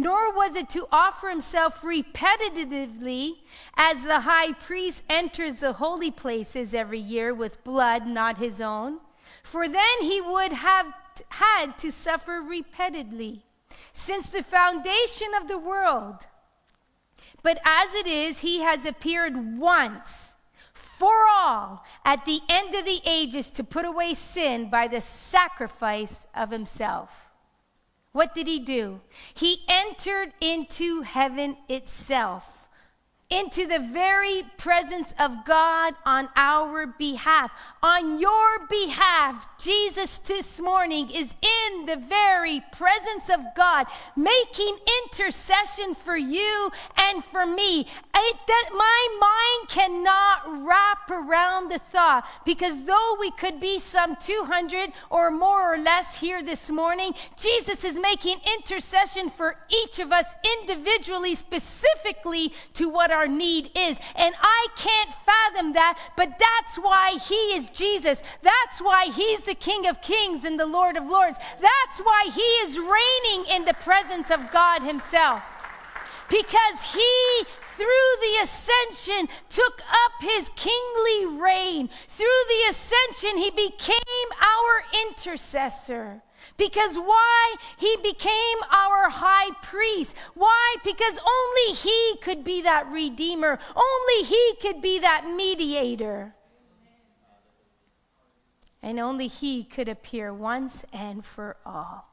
[0.00, 3.38] nor was it to offer himself repetitively
[3.76, 9.00] as the high priest enters the holy places every year with blood not his own,
[9.42, 10.86] for then he would have
[11.30, 13.44] had to suffer repeatedly
[13.92, 16.26] since the foundation of the world.
[17.42, 20.34] But as it is, he has appeared once
[20.74, 26.26] for all at the end of the ages to put away sin by the sacrifice
[26.34, 27.27] of himself.
[28.12, 29.00] What did he do?
[29.34, 32.57] He entered into heaven itself
[33.30, 37.50] into the very presence of God on our behalf.
[37.82, 43.86] On your behalf, Jesus this morning is in the very presence of God,
[44.16, 47.86] making intercession for you and for me.
[48.20, 54.16] It, that my mind cannot wrap around the thought because though we could be some
[54.16, 60.12] 200 or more or less here this morning, Jesus is making intercession for each of
[60.12, 60.26] us
[60.60, 63.98] individually, specifically to what our our need is.
[64.14, 68.22] And I can't fathom that, but that's why He is Jesus.
[68.42, 71.36] That's why He's the King of Kings and the Lord of Lords.
[71.60, 75.42] That's why He is reigning in the presence of God Himself.
[76.28, 77.44] Because He
[77.78, 77.86] through
[78.20, 81.88] the ascension took up his kingly reign.
[82.08, 86.20] Through the ascension, he became our intercessor.
[86.58, 87.54] Because why?
[87.78, 90.14] He became our high priest.
[90.34, 90.74] Why?
[90.84, 96.34] Because only He could be that redeemer, only He could be that mediator.
[98.82, 102.12] And only He could appear once and for all.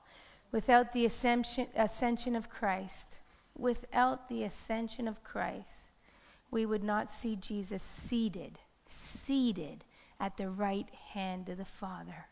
[0.51, 3.15] Without the ascension, ascension of Christ,
[3.58, 5.91] without the ascension of Christ,
[6.51, 9.84] we would not see Jesus seated, seated
[10.19, 12.27] at the right hand of the Father.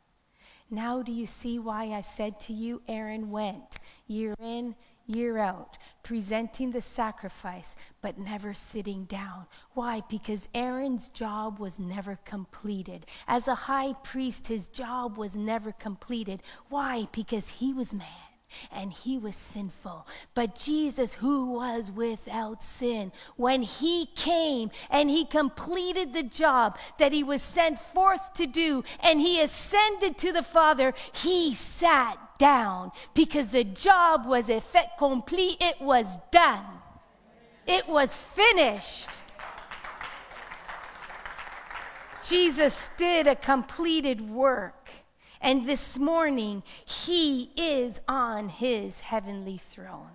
[0.73, 3.75] Now, do you see why I said to you, Aaron went
[4.07, 4.73] year in,
[5.05, 9.45] year out, presenting the sacrifice, but never sitting down.
[9.75, 10.01] Why?
[10.09, 13.05] Because Aaron's job was never completed.
[13.27, 16.41] As a high priest, his job was never completed.
[16.69, 17.07] Why?
[17.11, 18.32] Because he was man
[18.71, 20.07] and he was sinful.
[20.33, 27.11] But Jesus, who was without sin, when he came and he completed the job that
[27.11, 32.91] he was sent forth to do, and he ascended to the Father, he sat down
[33.13, 35.57] because the job was effect complete.
[35.61, 36.65] It was done.
[37.67, 39.09] It was finished.
[42.23, 44.89] Jesus did a completed work.
[45.43, 50.11] And this morning, He is on His heavenly throne.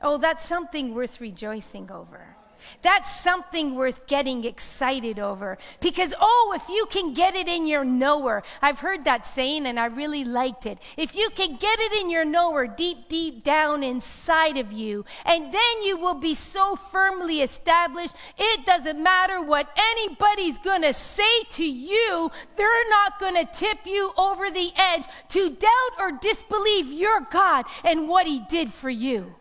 [0.00, 2.36] Oh, that's something worth rejoicing over.
[2.82, 5.58] That's something worth getting excited over.
[5.80, 9.78] Because, oh, if you can get it in your knower, I've heard that saying and
[9.78, 10.78] I really liked it.
[10.96, 15.52] If you can get it in your knower, deep, deep down inside of you, and
[15.52, 21.42] then you will be so firmly established, it doesn't matter what anybody's going to say
[21.50, 26.86] to you, they're not going to tip you over the edge to doubt or disbelieve
[26.86, 29.34] your God and what He did for you.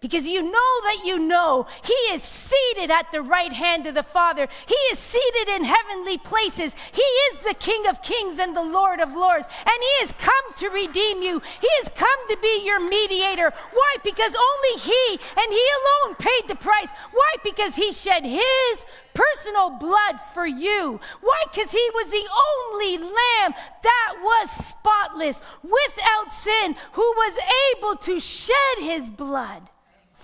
[0.00, 4.04] Because you know that you know He is seated at the right hand of the
[4.04, 4.46] Father.
[4.66, 6.72] He is seated in heavenly places.
[6.92, 9.48] He is the King of kings and the Lord of lords.
[9.58, 11.42] And He has come to redeem you.
[11.60, 13.52] He has come to be your mediator.
[13.72, 13.96] Why?
[14.04, 16.90] Because only He and He alone paid the price.
[17.10, 17.34] Why?
[17.42, 21.00] Because He shed His personal blood for you.
[21.22, 21.44] Why?
[21.52, 27.36] Because He was the only lamb that was spotless, without sin, who was
[27.74, 29.68] able to shed His blood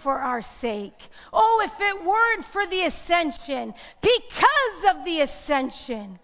[0.05, 1.09] for our sake.
[1.33, 6.19] Oh, if it weren't for the ascension, because of the ascension,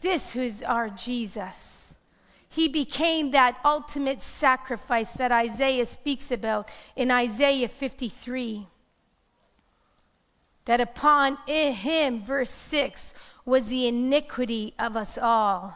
[0.00, 1.94] this is our Jesus.
[2.50, 8.66] He became that ultimate sacrifice that Isaiah speaks about in Isaiah 53.
[10.66, 13.14] That upon him, verse 6,
[13.46, 15.74] was the iniquity of us all.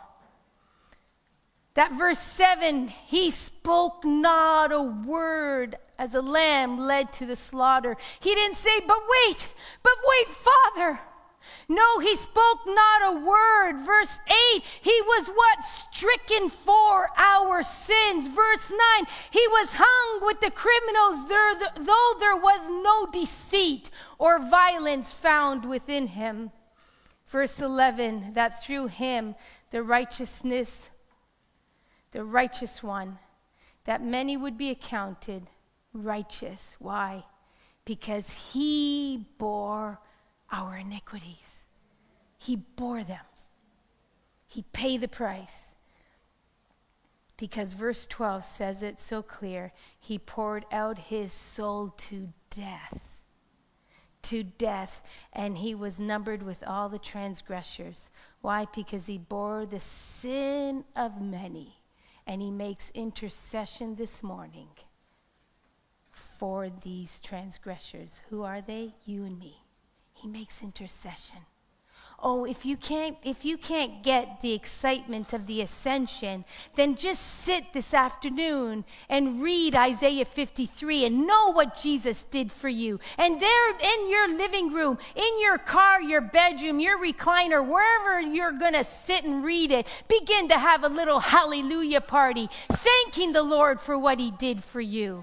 [1.73, 7.97] That verse 7, he spoke not a word as a lamb led to the slaughter.
[8.21, 9.49] He didn't say, But wait,
[9.83, 11.01] but wait, Father.
[11.69, 13.85] No, he spoke not a word.
[13.85, 14.19] Verse
[14.55, 15.65] 8, he was what?
[15.65, 18.29] Stricken for our sins.
[18.29, 25.13] Verse 9, he was hung with the criminals, though there was no deceit or violence
[25.13, 26.51] found within him.
[27.29, 29.35] Verse 11, that through him
[29.71, 30.91] the righteousness,
[32.13, 33.19] the righteous one,
[33.85, 35.47] that many would be accounted
[35.97, 36.77] righteous.
[36.79, 37.25] Why?
[37.85, 40.01] Because he bore
[40.51, 41.67] our iniquities.
[42.39, 43.25] He bore them.
[44.47, 45.75] He paid the price.
[47.37, 49.73] Because verse 12 says it so clear.
[49.99, 53.01] He poured out his soul to death.
[54.23, 58.09] To death, and he was numbered with all the transgressors.
[58.41, 58.67] Why?
[58.75, 61.77] Because he bore the sin of many,
[62.27, 64.69] and he makes intercession this morning
[66.39, 68.21] for these transgressors.
[68.31, 68.95] Who are they?
[69.05, 69.63] You and me.
[70.13, 71.39] He makes intercession.
[72.19, 77.21] Oh, if you can't if you can't get the excitement of the ascension, then just
[77.21, 83.01] sit this afternoon and read Isaiah 53 and know what Jesus did for you.
[83.19, 88.59] And there in your living room, in your car, your bedroom, your recliner, wherever you're
[88.59, 93.43] going to sit and read it, begin to have a little hallelujah party, thanking the
[93.43, 95.23] Lord for what he did for you.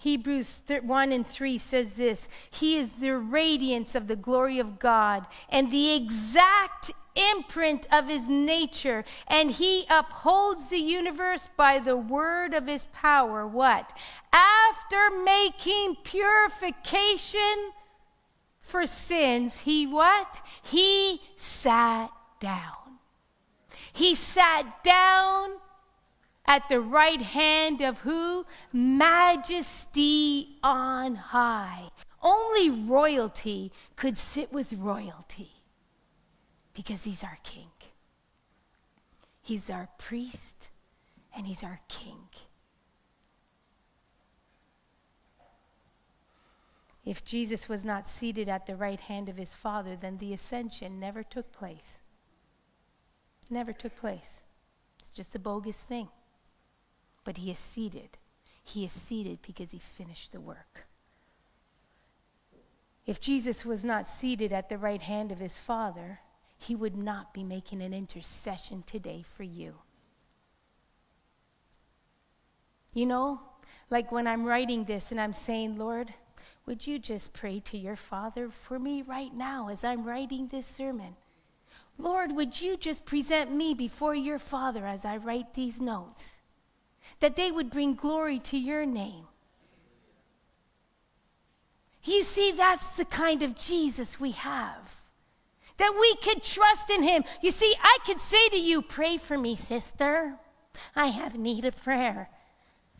[0.00, 5.26] Hebrews 1 and 3 says this He is the radiance of the glory of God
[5.48, 12.54] and the exact imprint of his nature, and he upholds the universe by the word
[12.54, 13.44] of his power.
[13.44, 13.92] What?
[14.32, 17.72] After making purification
[18.60, 20.42] for sins, he what?
[20.62, 22.98] He sat down.
[23.92, 25.54] He sat down
[26.48, 28.46] at the right hand of who?
[28.72, 31.90] Majesty on high.
[32.22, 35.50] Only royalty could sit with royalty
[36.72, 37.68] because he's our king.
[39.42, 40.68] He's our priest
[41.36, 42.16] and he's our king.
[47.04, 50.98] If Jesus was not seated at the right hand of his Father, then the ascension
[50.98, 51.98] never took place.
[53.50, 54.40] Never took place.
[54.98, 56.08] It's just a bogus thing
[57.28, 58.16] but he is seated.
[58.64, 60.86] He is seated because he finished the work.
[63.04, 66.20] If Jesus was not seated at the right hand of his Father,
[66.56, 69.74] he would not be making an intercession today for you.
[72.94, 73.42] You know,
[73.90, 76.14] like when I'm writing this and I'm saying, Lord,
[76.64, 80.66] would you just pray to your Father for me right now as I'm writing this
[80.66, 81.14] sermon?
[81.98, 86.37] Lord, would you just present me before your Father as I write these notes?
[87.20, 89.24] That they would bring glory to your name.
[92.04, 95.02] You see, that's the kind of Jesus we have.
[95.76, 97.24] That we could trust in him.
[97.42, 100.34] You see, I could say to you, Pray for me, sister.
[100.96, 102.30] I have need of prayer.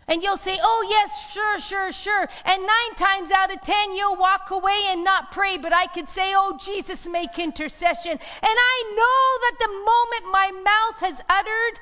[0.09, 2.29] And you'll say, Oh, yes, sure, sure, sure.
[2.45, 5.59] And nine times out of ten, you'll walk away and not pray.
[5.59, 8.13] But I could say, Oh, Jesus, make intercession.
[8.13, 11.81] And I know that the moment my mouth has uttered,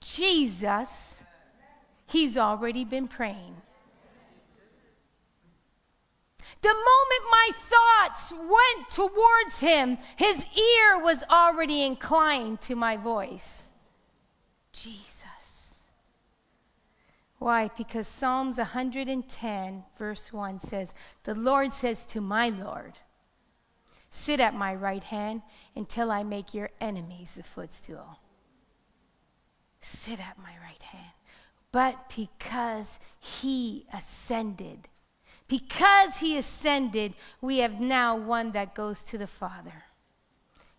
[0.00, 1.19] Jesus,
[2.10, 3.56] He's already been praying.
[6.62, 13.70] The moment my thoughts went towards him, his ear was already inclined to my voice.
[14.72, 15.84] Jesus.
[17.38, 17.70] Why?
[17.76, 20.92] Because Psalms 110, verse 1 says,
[21.22, 22.94] The Lord says to my Lord,
[24.10, 25.42] Sit at my right hand
[25.76, 28.18] until I make your enemies the footstool.
[29.80, 31.09] Sit at my right hand.
[31.72, 34.88] But because he ascended.
[35.48, 39.84] Because he ascended, we have now one that goes to the Father.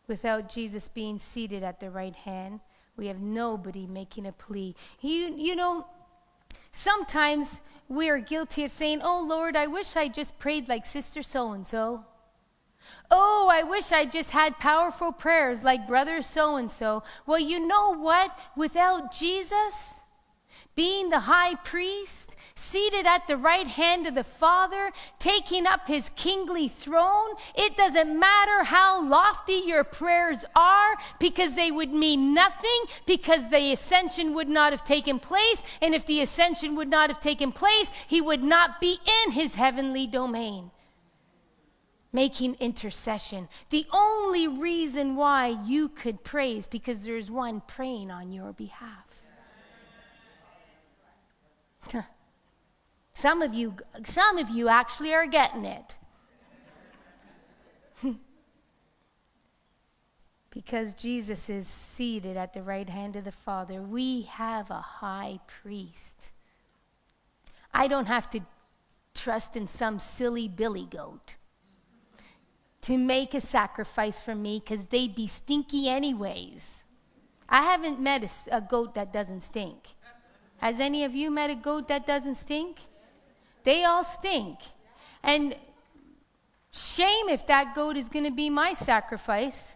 [0.08, 2.60] Without Jesus being seated at the right hand,
[2.98, 4.76] we have nobody making a plea.
[5.02, 5.86] You, you know,
[6.72, 11.24] sometimes we are guilty of saying, Oh Lord, I wish I just prayed like Sister
[11.24, 12.06] so and so.
[13.10, 17.04] Oh, I wish I just had powerful prayers like brother so and so.
[17.26, 18.38] Well, you know what?
[18.56, 20.01] Without Jesus
[20.76, 26.10] being the high priest, seated at the right hand of the Father, taking up his
[26.16, 32.84] kingly throne, it doesn't matter how lofty your prayers are because they would mean nothing
[33.06, 35.62] because the ascension would not have taken place.
[35.82, 39.56] And if the ascension would not have taken place, he would not be in his
[39.56, 40.72] heavenly domain
[42.14, 43.48] making intercession.
[43.70, 49.11] The only reason why you could pray is because there's one praying on your behalf.
[53.14, 55.98] Some of you some of you actually are getting it.
[60.52, 65.40] because Jesus is seated at the right hand of the Father, we have a high
[65.62, 66.32] priest.
[67.74, 68.42] I don't have to
[69.14, 71.36] trust in some silly billy goat
[72.82, 76.84] to make a sacrifice for me because they'd be stinky anyways.
[77.48, 79.90] I haven't met a, a, goat that doesn't stink.
[80.62, 82.78] Has any of you met a goat that doesn't stink?
[83.64, 84.60] They all stink.
[85.24, 85.56] And
[86.72, 89.76] shame if that goat is going to be my sacrifice.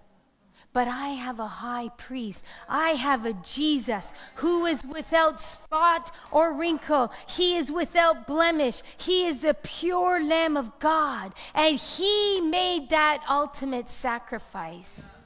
[0.74, 2.44] But I have a high priest.
[2.70, 7.12] I have a Jesus who is without spot or wrinkle.
[7.28, 8.84] He is without blemish.
[8.98, 11.34] He is the pure Lamb of God.
[11.56, 15.25] And He made that ultimate sacrifice.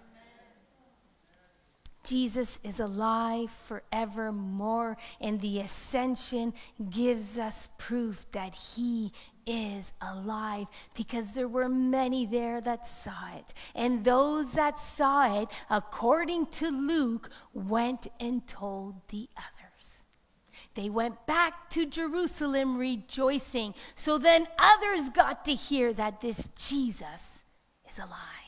[2.09, 6.55] Jesus is alive forevermore, and the ascension
[6.89, 9.11] gives us proof that he
[9.45, 13.53] is alive because there were many there that saw it.
[13.75, 20.03] And those that saw it, according to Luke, went and told the others.
[20.73, 23.75] They went back to Jerusalem rejoicing.
[23.93, 27.43] So then others got to hear that this Jesus
[27.87, 28.38] is alive.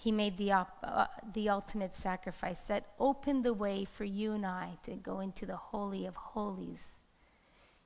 [0.00, 4.46] He made the, op- uh, the ultimate sacrifice that opened the way for you and
[4.46, 6.98] I to go into the Holy of Holies.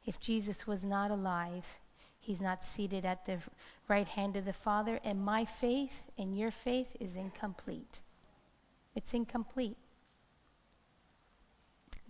[0.05, 1.65] If Jesus was not alive,
[2.21, 3.39] he's not seated at the
[3.89, 8.01] right hand of the Father, and my faith and your faith is incomplete.
[8.95, 9.79] It's incomplete.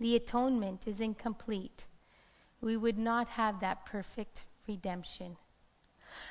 [0.01, 1.85] The atonement is incomplete.
[2.59, 5.37] We would not have that perfect redemption.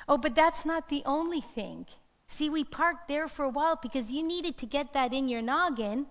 [0.07, 1.87] Oh, but that's not the only thing.
[2.33, 5.43] See, we parked there for a while because you needed to get that in your
[5.43, 6.07] noggin.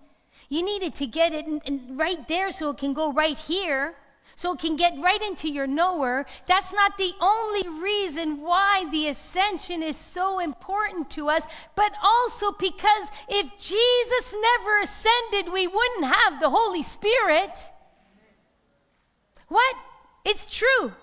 [0.47, 3.95] You needed to get it in, in right there so it can go right here,
[4.37, 6.25] so it can get right into your knower.
[6.47, 11.43] That's not the only reason why the ascension is so important to us,
[11.75, 17.51] but also because if Jesus never ascended, we wouldn't have the Holy Spirit.
[19.49, 19.75] What?
[20.23, 20.93] It's true.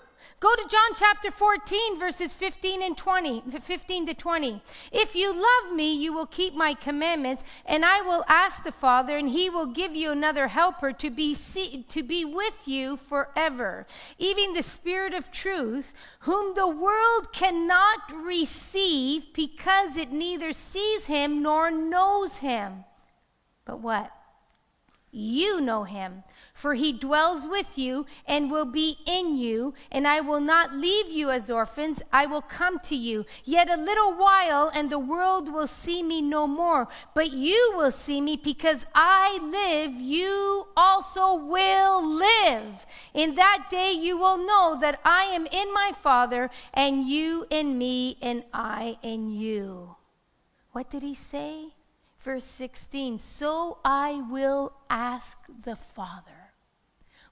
[0.41, 4.63] Go to John chapter 14, verses 15 and 20, 15 to 20.
[4.91, 9.17] If you love me, you will keep my commandments, and I will ask the Father,
[9.17, 13.85] and he will give you another helper to be, see, to be with you forever,
[14.17, 21.43] even the Spirit of truth, whom the world cannot receive because it neither sees him
[21.43, 22.83] nor knows him.
[23.63, 24.11] But what?
[25.11, 26.23] You know him,
[26.61, 31.09] for he dwells with you and will be in you, and I will not leave
[31.09, 32.03] you as orphans.
[32.13, 33.25] I will come to you.
[33.43, 36.87] Yet a little while, and the world will see me no more.
[37.15, 42.85] But you will see me because I live, you also will live.
[43.15, 47.75] In that day you will know that I am in my Father, and you in
[47.79, 49.95] me, and I in you.
[50.73, 51.73] What did he say?
[52.19, 56.40] Verse 16, so I will ask the Father.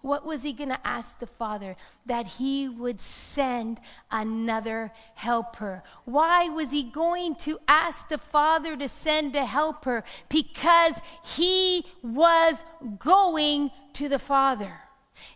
[0.02, 1.76] What was he going to ask the Father?
[2.06, 3.80] That he would send
[4.10, 5.84] another helper.
[6.06, 10.04] Why was he going to ask the Father to send a helper?
[10.30, 12.56] Because he was
[12.97, 14.74] going to the Father.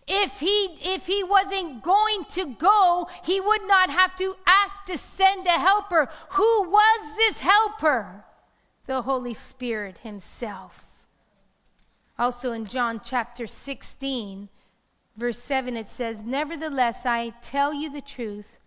[0.08, 4.96] If he, if he wasn't going to go, he would not have to ask to
[4.96, 6.08] send a helper.
[6.30, 8.24] Who was this helper?
[8.86, 10.84] the Holy Spirit Himself.
[12.18, 14.48] Also in John chapter 16,
[15.16, 18.58] verse 7, it says, Nevertheless, I tell you the truth.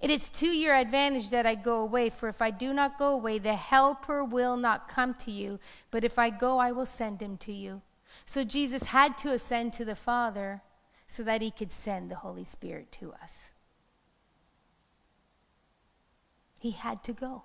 [0.00, 3.14] It is to your advantage that I go away, for if I do not go
[3.14, 5.60] away, the Helper will not come to you.
[5.90, 7.82] But if I go, I will send him to you.
[8.26, 10.62] So Jesus had to ascend to the Father
[11.06, 13.50] so that he could send the Holy Spirit to us.
[16.58, 17.42] He had to go.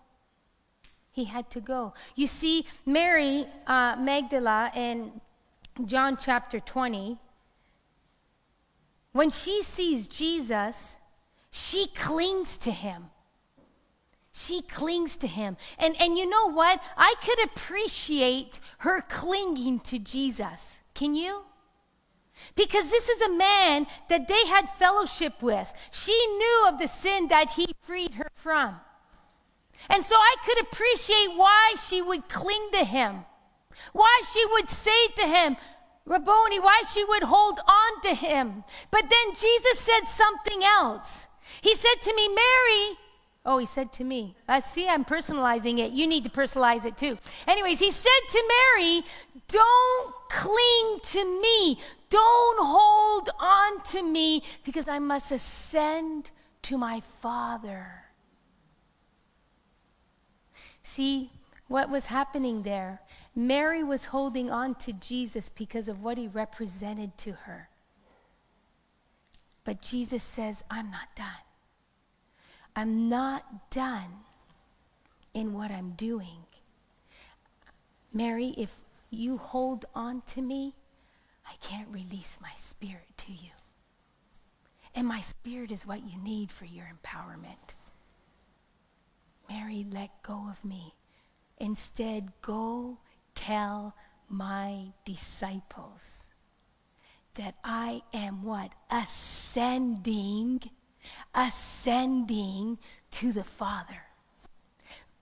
[1.11, 1.93] He had to go.
[2.15, 5.19] You see, Mary uh, Magdala in
[5.85, 7.17] John chapter 20,
[9.17, 10.95] when she sees Jesus,
[11.49, 13.05] she clings to him.
[14.31, 15.57] She clings to him.
[15.79, 16.83] And, and you know what?
[16.95, 20.83] I could appreciate her clinging to Jesus.
[20.93, 21.43] Can you?
[22.55, 25.73] Because this is a man that they had fellowship with.
[25.89, 28.79] She knew of the sin that he freed her from.
[29.89, 33.25] And so I could appreciate why she would cling to him,
[33.93, 35.57] why she would say to him,
[36.07, 38.63] Rabboni, why she would hold on to him.
[38.91, 41.27] But then Jesus said something else.
[41.61, 42.97] He said to me, Mary,
[43.45, 44.35] Oh, he said to me.
[44.49, 45.93] I see, I'm personalizing it.
[45.93, 47.17] You need to personalize it too.
[47.47, 49.03] Anyways, he said to Mary,
[49.47, 51.79] Don't cling to me.
[52.09, 56.29] Don't hold on to me because I must ascend
[56.63, 58.03] to my Father.
[60.83, 61.31] See
[61.69, 63.01] what was happening there?
[63.37, 67.69] Mary was holding on to Jesus because of what he represented to her.
[69.63, 71.45] But Jesus says, I'm not done.
[72.75, 74.09] I'm not done
[75.35, 76.45] in what I'm doing.
[78.11, 78.73] Mary, if
[79.11, 80.73] you hold on to me,
[81.45, 83.51] I can't release my spirit to you.
[84.95, 87.75] And my spirit is what you need for your empowerment.
[89.47, 90.95] Mary, let go of me.
[91.59, 92.97] Instead, go
[93.37, 93.95] tell
[94.27, 96.29] my disciples
[97.35, 98.71] that I am what?
[98.91, 100.69] Ascending
[101.33, 102.77] ascending
[103.11, 104.06] to the Father.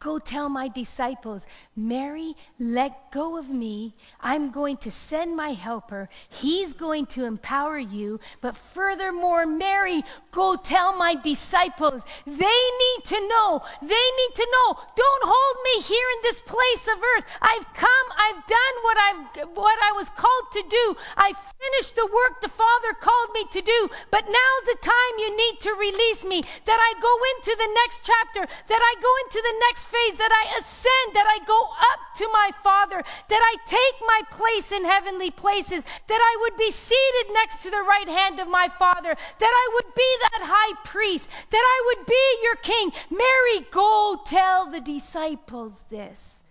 [0.05, 3.95] Go tell my disciples, Mary, let go of me.
[4.21, 6.09] I'm going to send my helper.
[6.29, 8.19] He's going to empower you.
[8.39, 12.05] But furthermore, Mary, go tell my disciples.
[12.27, 13.61] They need to know.
[13.81, 14.77] They need to know.
[14.95, 17.25] Don't hold me here in this place of earth.
[17.41, 20.95] I've come, I've done what I've what I was called to do.
[21.17, 23.89] I finished the work the Father called me to do.
[24.11, 26.43] But now's the time you need to release me.
[26.69, 30.59] That I go into the next chapter, that I go into the next that I
[30.59, 35.31] ascend, that I go up to my Father, that I take my place in heavenly
[35.31, 39.41] places, that I would be seated next to the right hand of my Father, that
[39.41, 42.91] I would be that high priest, that I would be your king.
[43.09, 46.43] Mary, go tell the disciples this,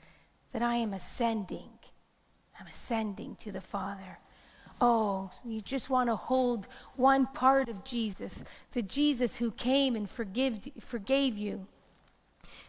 [0.53, 1.71] that I am ascending.
[2.59, 4.19] I'm ascending to the Father.
[4.81, 6.67] Oh, you just want to hold
[6.97, 8.43] one part of Jesus,
[8.73, 11.67] the Jesus who came and forgave, forgave you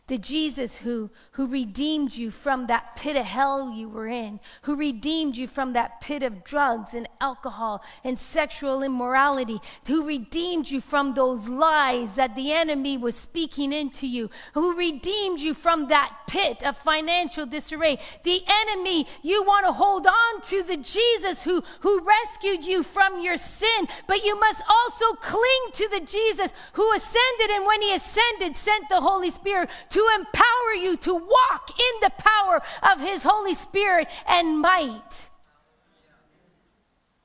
[0.08, 4.76] the Jesus who, who redeemed you from that pit of hell you were in, who
[4.76, 10.80] redeemed you from that pit of drugs and alcohol and sexual immorality, who redeemed you
[10.80, 16.16] from those lies that the enemy was speaking into you, who redeemed you from that
[16.28, 17.98] pit of financial disarray.
[18.24, 23.22] The enemy, you want to hold on to the Jesus who, who rescued you from
[23.22, 27.96] your sin, but you must also cling to the Jesus who ascended, and when he
[27.96, 33.24] ascended, sent the Holy Spirit to empower you to walk in the power of His
[33.24, 35.30] Holy Spirit and might.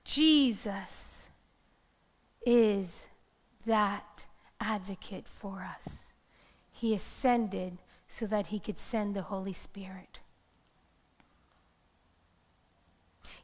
[0.05, 1.27] Jesus
[2.47, 3.09] is
[3.67, 4.25] that
[4.61, 6.13] advocate for us.
[6.71, 10.21] He ascended so that He could send the Holy Spirit.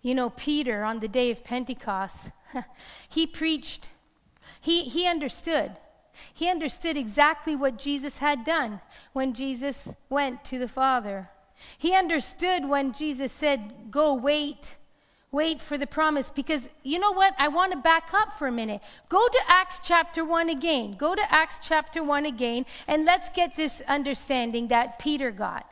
[0.02, 2.30] You know, Peter, on the day of Pentecost,
[3.08, 3.88] he preached,
[4.60, 5.76] he, he understood
[6.32, 8.80] he understood exactly what Jesus had done
[9.12, 11.28] when Jesus went to the Father.
[11.78, 14.76] He understood when Jesus said, Go wait,
[15.32, 16.30] wait for the promise.
[16.30, 17.34] Because you know what?
[17.38, 18.82] I want to back up for a minute.
[19.08, 20.96] Go to Acts chapter 1 again.
[20.98, 25.66] Go to Acts chapter 1 again, and let's get this understanding that Peter got.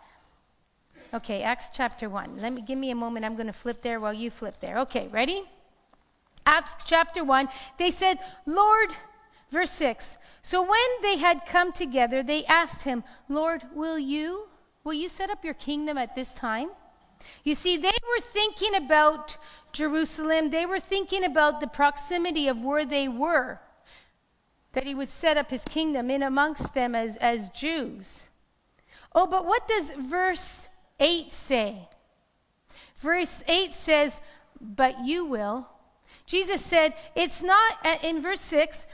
[1.13, 2.39] Okay, Acts chapter 1.
[2.39, 3.25] Let me give me a moment.
[3.25, 4.79] I'm going to flip there while you flip there.
[4.81, 5.45] Okay, ready?
[6.45, 7.49] Acts chapter 1.
[7.79, 8.91] They said, Lord,
[9.51, 14.49] Verse 6 So when they had come together, they asked him, Lord, will you?
[14.85, 16.71] Will you set up your kingdom at this time?
[17.43, 19.37] You see, they were thinking about
[19.73, 20.51] Jerusalem.
[20.51, 23.61] They were thinking about the proximity of where they were,
[24.73, 28.29] that he would set up his kingdom in amongst them as, as Jews.
[29.15, 30.69] Oh, but what does verse
[31.01, 31.89] 8 say?
[32.97, 34.21] Verse 8 says,
[34.61, 35.69] But you will.
[36.27, 38.87] Jesus said, It's not, uh, in verse 6,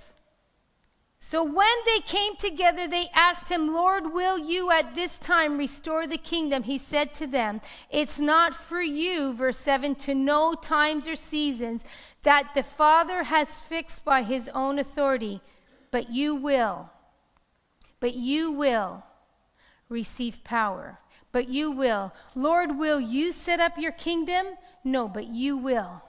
[1.31, 6.09] So when they came together, they asked him, Lord, will you at this time restore
[6.09, 6.65] the kingdom?
[6.65, 11.85] He said to them, It's not for you, verse 7, to know times or seasons
[12.25, 15.41] that the Father has fixed by his own authority,
[15.93, 16.91] but you will,
[18.01, 19.05] but you will
[19.89, 20.99] receive power.
[21.31, 22.13] But you will.
[22.35, 24.47] Lord, will you set up your kingdom?
[24.83, 26.03] No, but you will.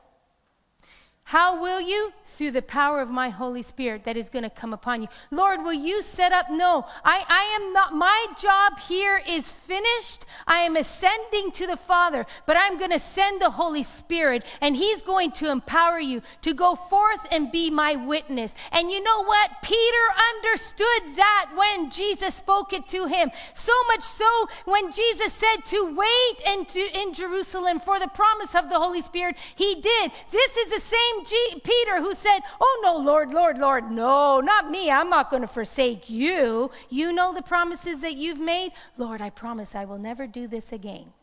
[1.32, 2.12] How will you?
[2.26, 5.08] Through the power of my Holy Spirit that is going to come upon you.
[5.32, 6.50] Lord, will you set up?
[6.50, 10.26] No, I, I am not, my job here is finished.
[10.46, 14.76] I am ascending to the Father, but I'm going to send the Holy Spirit, and
[14.76, 18.54] He's going to empower you to go forth and be my witness.
[18.74, 19.52] And you know what?
[19.62, 20.06] Peter
[20.36, 23.32] understood that when Jesus spoke it to him.
[23.54, 28.68] So much so when Jesus said to wait in, in Jerusalem for the promise of
[28.68, 30.12] the Holy Spirit, he did.
[30.32, 34.70] This is the same G- Peter who said, Oh, no, Lord, Lord, Lord, no, not
[34.70, 34.92] me.
[34.92, 36.72] I'm not going to forsake you.
[36.90, 38.72] You know the promises that you've made?
[38.98, 41.14] Lord, I promise I will never do this again.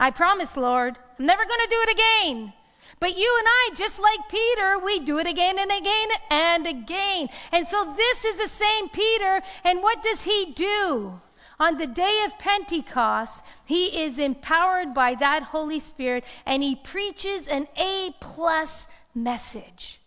[0.00, 2.52] I promise, Lord, I'm never going to do it again.
[3.00, 7.28] But you and I, just like Peter, we do it again and again and again.
[7.52, 9.42] And so this is the same Peter.
[9.64, 11.20] And what does he do?
[11.60, 17.46] On the day of Pentecost, he is empowered by that Holy Spirit and he preaches
[17.46, 20.00] an A plus message.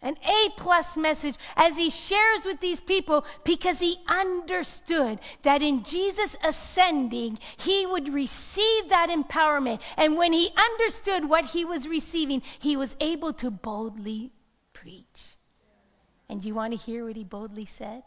[0.00, 5.84] An A plus message as he shares with these people because he understood that in
[5.84, 9.80] Jesus ascending, he would receive that empowerment.
[9.96, 14.32] And when he understood what he was receiving, he was able to boldly
[14.72, 15.36] preach.
[16.28, 18.02] And you want to hear what he boldly said?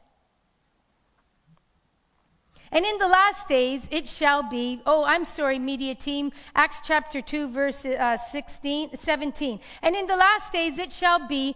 [2.72, 7.22] And in the last days it shall be, oh, I'm sorry, media team, Acts chapter
[7.22, 9.60] 2, verse uh, 16, 17.
[9.82, 11.56] And in the last days it shall be,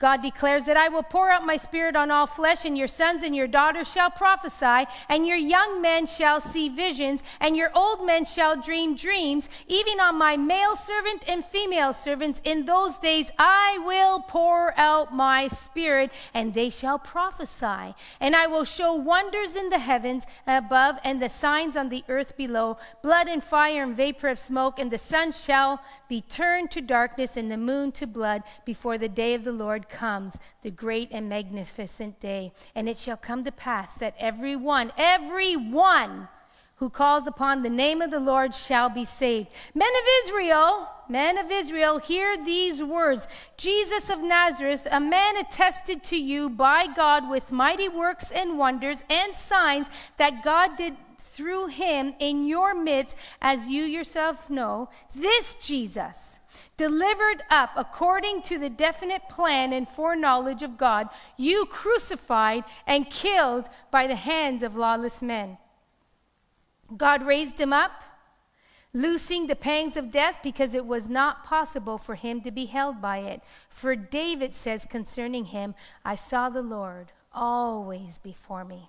[0.00, 3.22] God declares that I will pour out my spirit on all flesh, and your sons
[3.22, 8.06] and your daughters shall prophesy, and your young men shall see visions, and your old
[8.06, 9.50] men shall dream dreams.
[9.68, 15.14] Even on my male servant and female servants, in those days I will pour out
[15.14, 17.94] my spirit, and they shall prophesy.
[18.20, 22.38] And I will show wonders in the heavens above, and the signs on the earth
[22.38, 26.80] below blood and fire and vapor of smoke, and the sun shall be turned to
[26.80, 31.08] darkness, and the moon to blood before the day of the Lord comes, the great
[31.10, 32.52] and magnificent day.
[32.74, 36.28] And it shall come to pass that every one, every one
[36.76, 39.48] who calls upon the name of the Lord shall be saved.
[39.74, 43.28] Men of Israel, men of Israel, hear these words
[43.58, 49.04] Jesus of Nazareth, a man attested to you by God with mighty works and wonders
[49.10, 54.88] and signs that God did through him in your midst, as you yourself know.
[55.14, 56.39] This Jesus
[56.80, 63.68] delivered up according to the definite plan and foreknowledge of God, you crucified and killed
[63.90, 65.58] by the hands of lawless men.
[66.96, 68.02] God raised him up,
[68.94, 73.02] loosing the pangs of death because it was not possible for him to be held
[73.02, 73.42] by it.
[73.68, 78.88] For David says concerning him, I saw the Lord always before me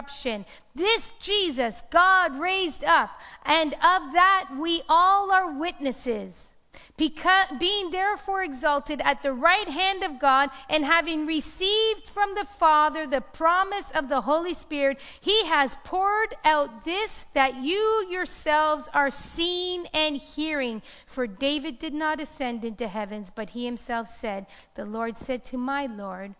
[0.73, 3.11] This Jesus God raised up,
[3.45, 6.53] and of that we all are witnesses.
[6.97, 12.45] Because, being therefore exalted at the right hand of God, and having received from the
[12.45, 18.87] Father the promise of the Holy Spirit, he has poured out this that you yourselves
[18.93, 20.81] are seeing and hearing.
[21.05, 24.45] For David did not ascend into heavens, but he himself said,
[24.75, 26.35] The Lord said to my Lord,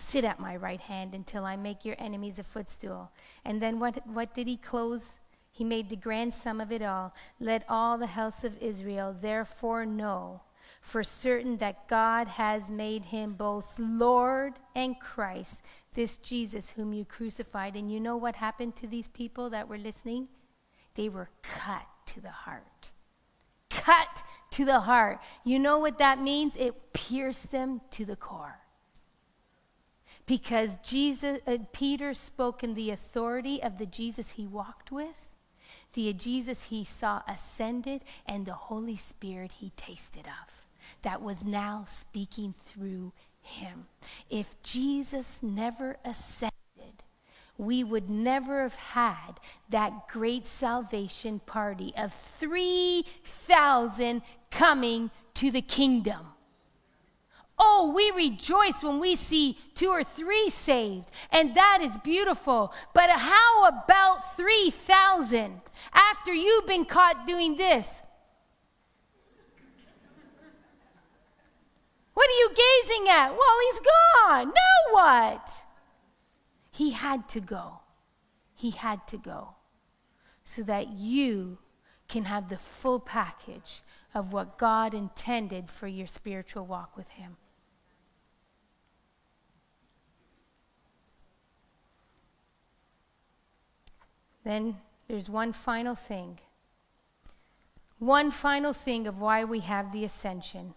[0.00, 3.10] Sit at my right hand until I make your enemies a footstool.
[3.44, 5.18] And then what, what did he close
[5.52, 7.14] he made the grand sum of it all.
[7.38, 10.40] Let all the house of Israel therefore know
[10.80, 17.04] for certain that God has made him both Lord and Christ, this Jesus whom you
[17.04, 17.76] crucified.
[17.76, 20.28] And you know what happened to these people that were listening?
[20.94, 22.92] They were cut to the heart.
[23.68, 24.22] Cut
[24.52, 25.20] to the heart.
[25.44, 26.56] You know what that means?
[26.56, 28.59] It pierced them to the core.
[30.26, 35.16] Because Jesus, uh, Peter spoke in the authority of the Jesus he walked with,
[35.94, 40.66] the Jesus he saw ascended, and the Holy Spirit he tasted of,
[41.02, 43.86] that was now speaking through him.
[44.28, 46.50] If Jesus never ascended,
[47.58, 49.32] we would never have had
[49.68, 56.26] that great salvation party of 3,000 coming to the kingdom.
[57.62, 62.72] Oh, we rejoice when we see two or three saved, and that is beautiful.
[62.94, 65.60] But how about 3,000
[65.92, 68.00] after you've been caught doing this?
[72.14, 73.30] What are you gazing at?
[73.30, 74.46] Well, he's gone.
[74.48, 75.50] Now what?
[76.70, 77.80] He had to go.
[78.54, 79.54] He had to go
[80.44, 81.58] so that you
[82.08, 83.82] can have the full package
[84.14, 87.36] of what God intended for your spiritual walk with Him.
[94.44, 94.76] Then
[95.08, 96.38] there's one final thing.
[97.98, 100.74] One final thing of why we have the ascension,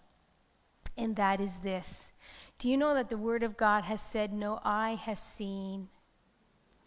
[0.98, 2.12] and that is this.
[2.58, 5.88] Do you know that the Word of God has said, No eye has seen,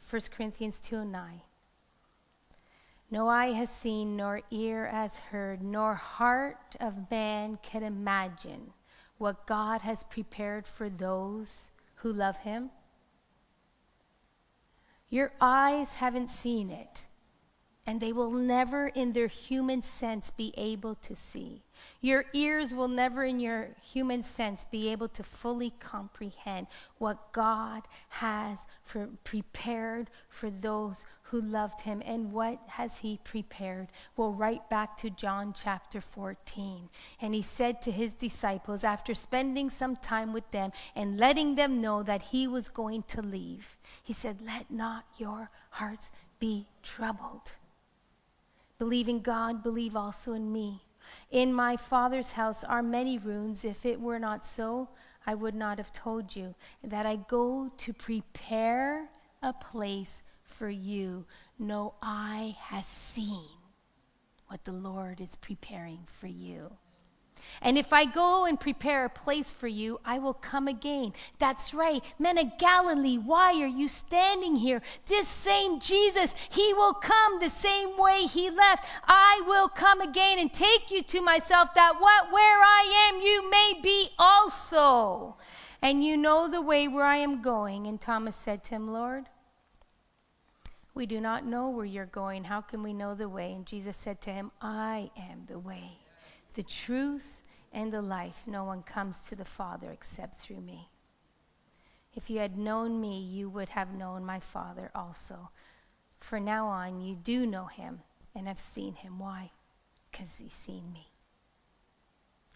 [0.10, 1.42] 1 Corinthians 2 9.
[3.10, 8.74] No eye has seen, nor ear has heard, nor heart of man can imagine
[9.18, 12.70] what God has prepared for those who love him.
[15.10, 17.06] Your eyes haven't seen it,
[17.88, 21.62] and they will never, in their human sense, be able to see.
[22.02, 26.68] Your ears will never, in your human sense, be able to fully comprehend
[26.98, 32.02] what God has for, prepared for those who loved him.
[32.06, 33.88] And what has he prepared?
[34.18, 36.90] Well, right back to John chapter 14.
[37.22, 41.80] And he said to his disciples, after spending some time with them and letting them
[41.80, 47.52] know that he was going to leave, he said, Let not your hearts be troubled.
[48.80, 50.84] Believe in God, believe also in me.
[51.32, 53.66] In my Father's house are many rooms.
[53.66, 54.90] If it were not so,
[55.26, 56.54] I would not have told you
[56.84, 59.10] that I go to prepare
[59.42, 61.26] a place for you.
[61.58, 63.50] No eye has seen
[64.48, 66.72] what the Lord is preparing for you.
[67.62, 71.14] And if I go and prepare a place for you, I will come again.
[71.40, 72.04] That's right.
[72.20, 74.82] Men of Galilee, why are you standing here?
[75.08, 78.88] This same Jesus, he will come the same way he left.
[79.08, 83.50] I will come again and take you to myself, that what where I am, you
[83.50, 85.38] may be also.
[85.82, 87.88] And you know the way where I am going.
[87.88, 89.26] And Thomas said to him, Lord,
[90.96, 92.44] we do not know where you're going.
[92.44, 93.54] How can we know the way?
[93.54, 96.00] And Jesus said to him, I am the way
[96.58, 97.37] the truth,
[97.78, 98.42] and the life.
[98.48, 100.90] No one comes to the Father except through me.
[102.16, 105.52] If you had known me, you would have known my Father also.
[106.20, 108.00] For now on, you do know him
[108.34, 109.20] and have seen him.
[109.20, 109.52] Why?
[110.10, 111.06] Because you've seen me.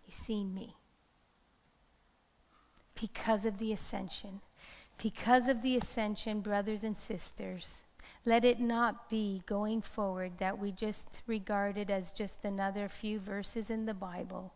[0.04, 0.76] You've seen me.
[3.00, 4.42] Because of the ascension.
[4.98, 7.84] Because of the ascension, brothers and sisters,
[8.26, 13.20] let it not be going forward that we just regard it as just another few
[13.20, 14.52] verses in the Bible,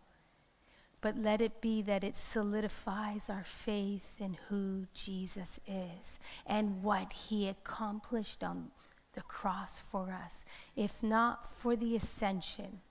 [1.06, 7.14] but let it be that it solidifies our faith in who Jesus is and what
[7.14, 8.72] he accomplished on
[9.14, 10.46] the cross for us.
[10.76, 12.82] If not for the ascension,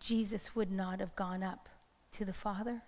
[0.00, 1.68] Jesus would not have gone up
[2.12, 2.80] to the Father.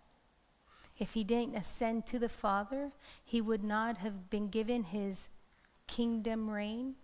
[0.98, 2.90] If he didn't ascend to the Father,
[3.22, 5.28] he would not have been given his
[5.86, 6.94] kingdom reign,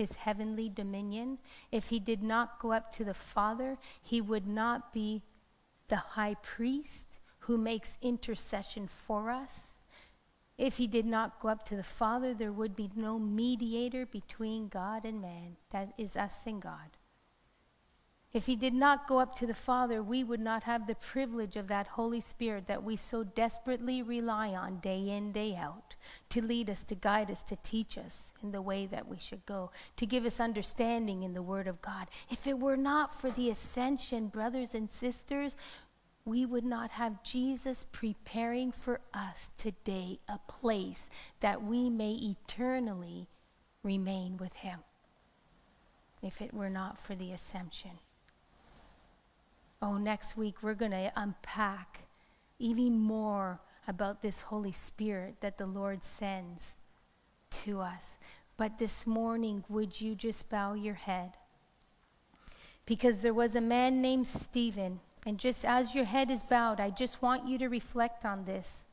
[0.00, 1.38] his heavenly dominion.
[1.70, 5.22] If he did not go up to the Father, he would not be
[5.88, 7.06] the high priest
[7.40, 9.82] who makes intercession for us.
[10.56, 14.68] If he did not go up to the Father, there would be no mediator between
[14.68, 15.56] God and man.
[15.70, 16.96] That is us and God.
[18.32, 21.56] If he did not go up to the Father, we would not have the privilege
[21.56, 25.96] of that Holy Spirit that we so desperately rely on day in, day out,
[26.28, 29.44] to lead us, to guide us, to teach us in the way that we should
[29.46, 32.06] go, to give us understanding in the Word of God.
[32.30, 35.56] If it were not for the ascension, brothers and sisters,
[36.24, 41.10] we would not have Jesus preparing for us today a place
[41.40, 43.26] that we may eternally
[43.82, 44.78] remain with Him.
[46.22, 47.98] If it were not for the ascension.
[49.82, 52.00] Oh, next week we're going to unpack
[52.58, 56.76] even more about this Holy Spirit that the Lord sends
[57.50, 58.18] to us.
[58.58, 61.38] But this morning, would you just bow your head?
[62.84, 65.00] Because there was a man named Stephen.
[65.24, 68.84] And just as your head is bowed, I just want you to reflect on this.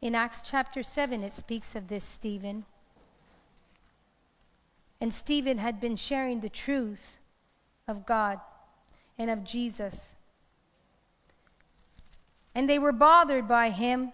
[0.00, 2.64] In Acts chapter 7, it speaks of this Stephen.
[5.00, 7.18] And Stephen had been sharing the truth
[7.88, 8.38] of God
[9.18, 10.14] and of Jesus.
[12.54, 14.12] And they were bothered by him.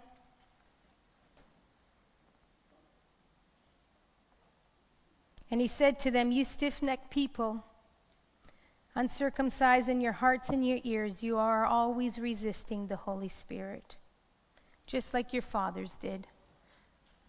[5.50, 7.64] And he said to them, You stiff necked people,
[8.94, 13.96] uncircumcised in your hearts and your ears, you are always resisting the Holy Spirit,
[14.86, 16.26] just like your fathers did,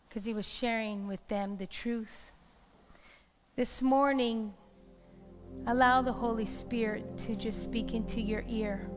[0.07, 2.32] because he was sharing with them the truth.
[3.55, 4.53] This morning,
[5.68, 8.88] allow the Holy Spirit to just speak into your ear.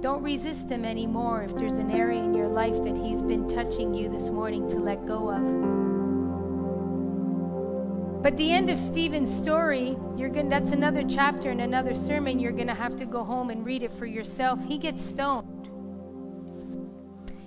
[0.00, 3.92] Don't resist him anymore if there's an area in your life that he's been touching
[3.92, 5.80] you this morning to let go of.
[8.22, 12.38] But the end of Stephen's story, you're going that's another chapter and another sermon.
[12.38, 14.58] You're going to have to go home and read it for yourself.
[14.66, 15.68] He gets stoned.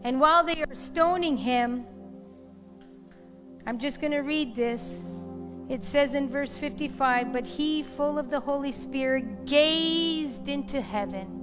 [0.04, 1.86] And while they are stoning him,
[3.66, 5.04] I'm just going to read this.
[5.70, 11.40] It says in verse 55 But he, full of the Holy Spirit, gazed into heaven.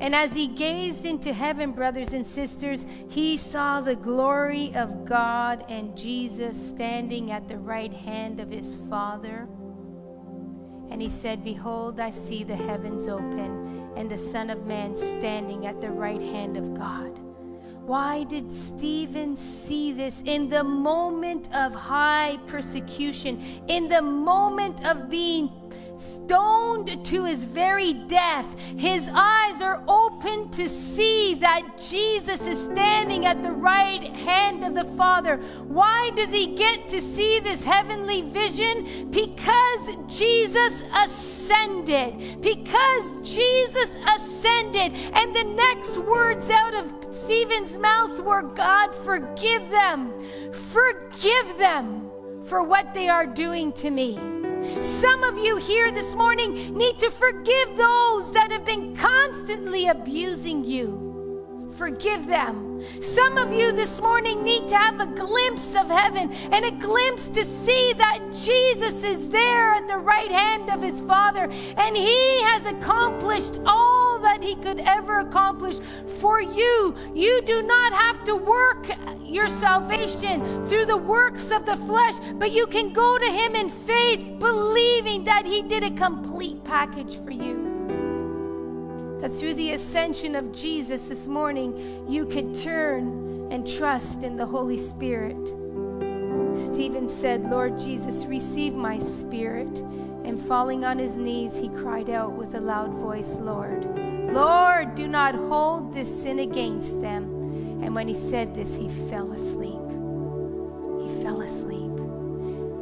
[0.00, 5.64] And as he gazed into heaven, brothers and sisters, he saw the glory of God
[5.68, 9.48] and Jesus standing at the right hand of his Father.
[10.90, 15.66] And he said, Behold, I see the heavens open, and the Son of Man standing
[15.66, 17.20] at the right hand of God.
[17.86, 20.22] Why did Stephen see this?
[20.24, 25.50] In the moment of high persecution, in the moment of being
[25.96, 28.58] stoned to his very death?
[28.76, 34.74] His eyes are open to see that Jesus is standing at the right hand of
[34.74, 35.36] the Father.
[35.66, 39.10] Why does he get to see this heavenly vision?
[39.10, 42.40] Because Jesus ascended.
[42.40, 44.92] Because Jesus ascended.
[45.14, 50.12] And the next words out of Stephen's mouth were God, forgive them.
[50.52, 52.10] Forgive them
[52.44, 54.41] for what they are doing to me.
[54.80, 60.64] Some of you here this morning need to forgive those that have been constantly abusing
[60.64, 61.70] you.
[61.76, 62.71] Forgive them.
[63.00, 67.28] Some of you this morning need to have a glimpse of heaven and a glimpse
[67.28, 71.44] to see that Jesus is there at the right hand of his Father
[71.76, 75.78] and he has accomplished all that he could ever accomplish
[76.20, 76.94] for you.
[77.14, 78.86] You do not have to work
[79.24, 83.70] your salvation through the works of the flesh, but you can go to him in
[83.70, 87.71] faith, believing that he did a complete package for you
[89.22, 94.44] that through the ascension of Jesus this morning, you could turn and trust in the
[94.44, 95.38] Holy Spirit.
[96.56, 99.78] Stephen said, Lord Jesus, receive my spirit.
[100.24, 103.84] And falling on his knees, he cried out with a loud voice, Lord,
[104.32, 107.24] Lord, do not hold this sin against them.
[107.80, 109.88] And when he said this, he fell asleep.
[111.00, 111.92] He fell asleep.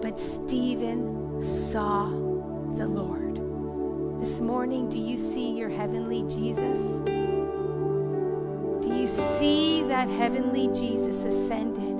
[0.00, 3.39] But Stephen saw the Lord.
[4.20, 7.00] This morning, do you see your heavenly Jesus?
[8.82, 11.96] Do you see that heavenly Jesus ascended?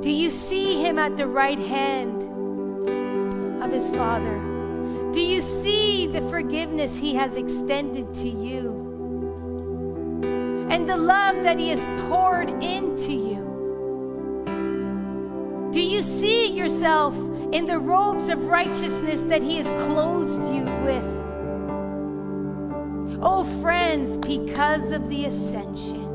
[0.00, 2.22] Do you see him at the right hand
[3.62, 4.38] of his Father?
[5.12, 8.70] Do you see the forgiveness he has extended to you?
[10.70, 13.42] And the love that he has poured into you?
[15.72, 17.14] Do you see yourself
[17.52, 21.04] in the robes of righteousness that He has clothed you with?
[23.22, 26.08] Oh, friends, because of the ascension,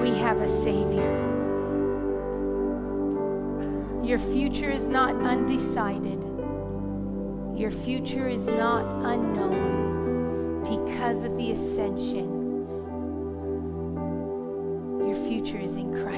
[0.00, 1.28] we have a Savior.
[4.02, 6.22] Your future is not undecided.
[7.54, 12.40] Your future is not unknown because of the ascension.
[15.06, 16.11] Your future is in Christ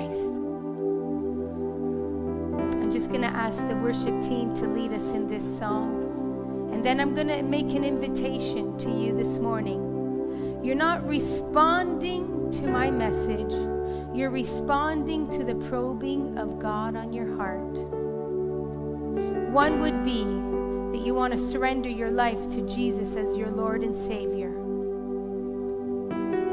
[3.35, 6.71] ask the worship team to lead us in this song.
[6.73, 10.61] And then I'm going to make an invitation to you this morning.
[10.63, 13.53] You're not responding to my message,
[14.15, 17.77] you're responding to the probing of God on your heart.
[19.53, 20.25] One would be
[20.97, 24.49] that you want to surrender your life to Jesus as your Lord and Savior.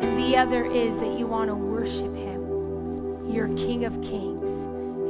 [0.01, 4.49] And the other is that you want to worship Him, your King of Kings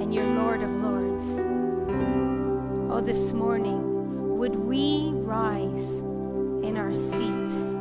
[0.01, 1.51] and your Lord of Lords.
[3.06, 5.89] This morning, would we rise
[6.64, 7.74] in our seats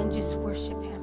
[0.00, 0.99] and just worship Him?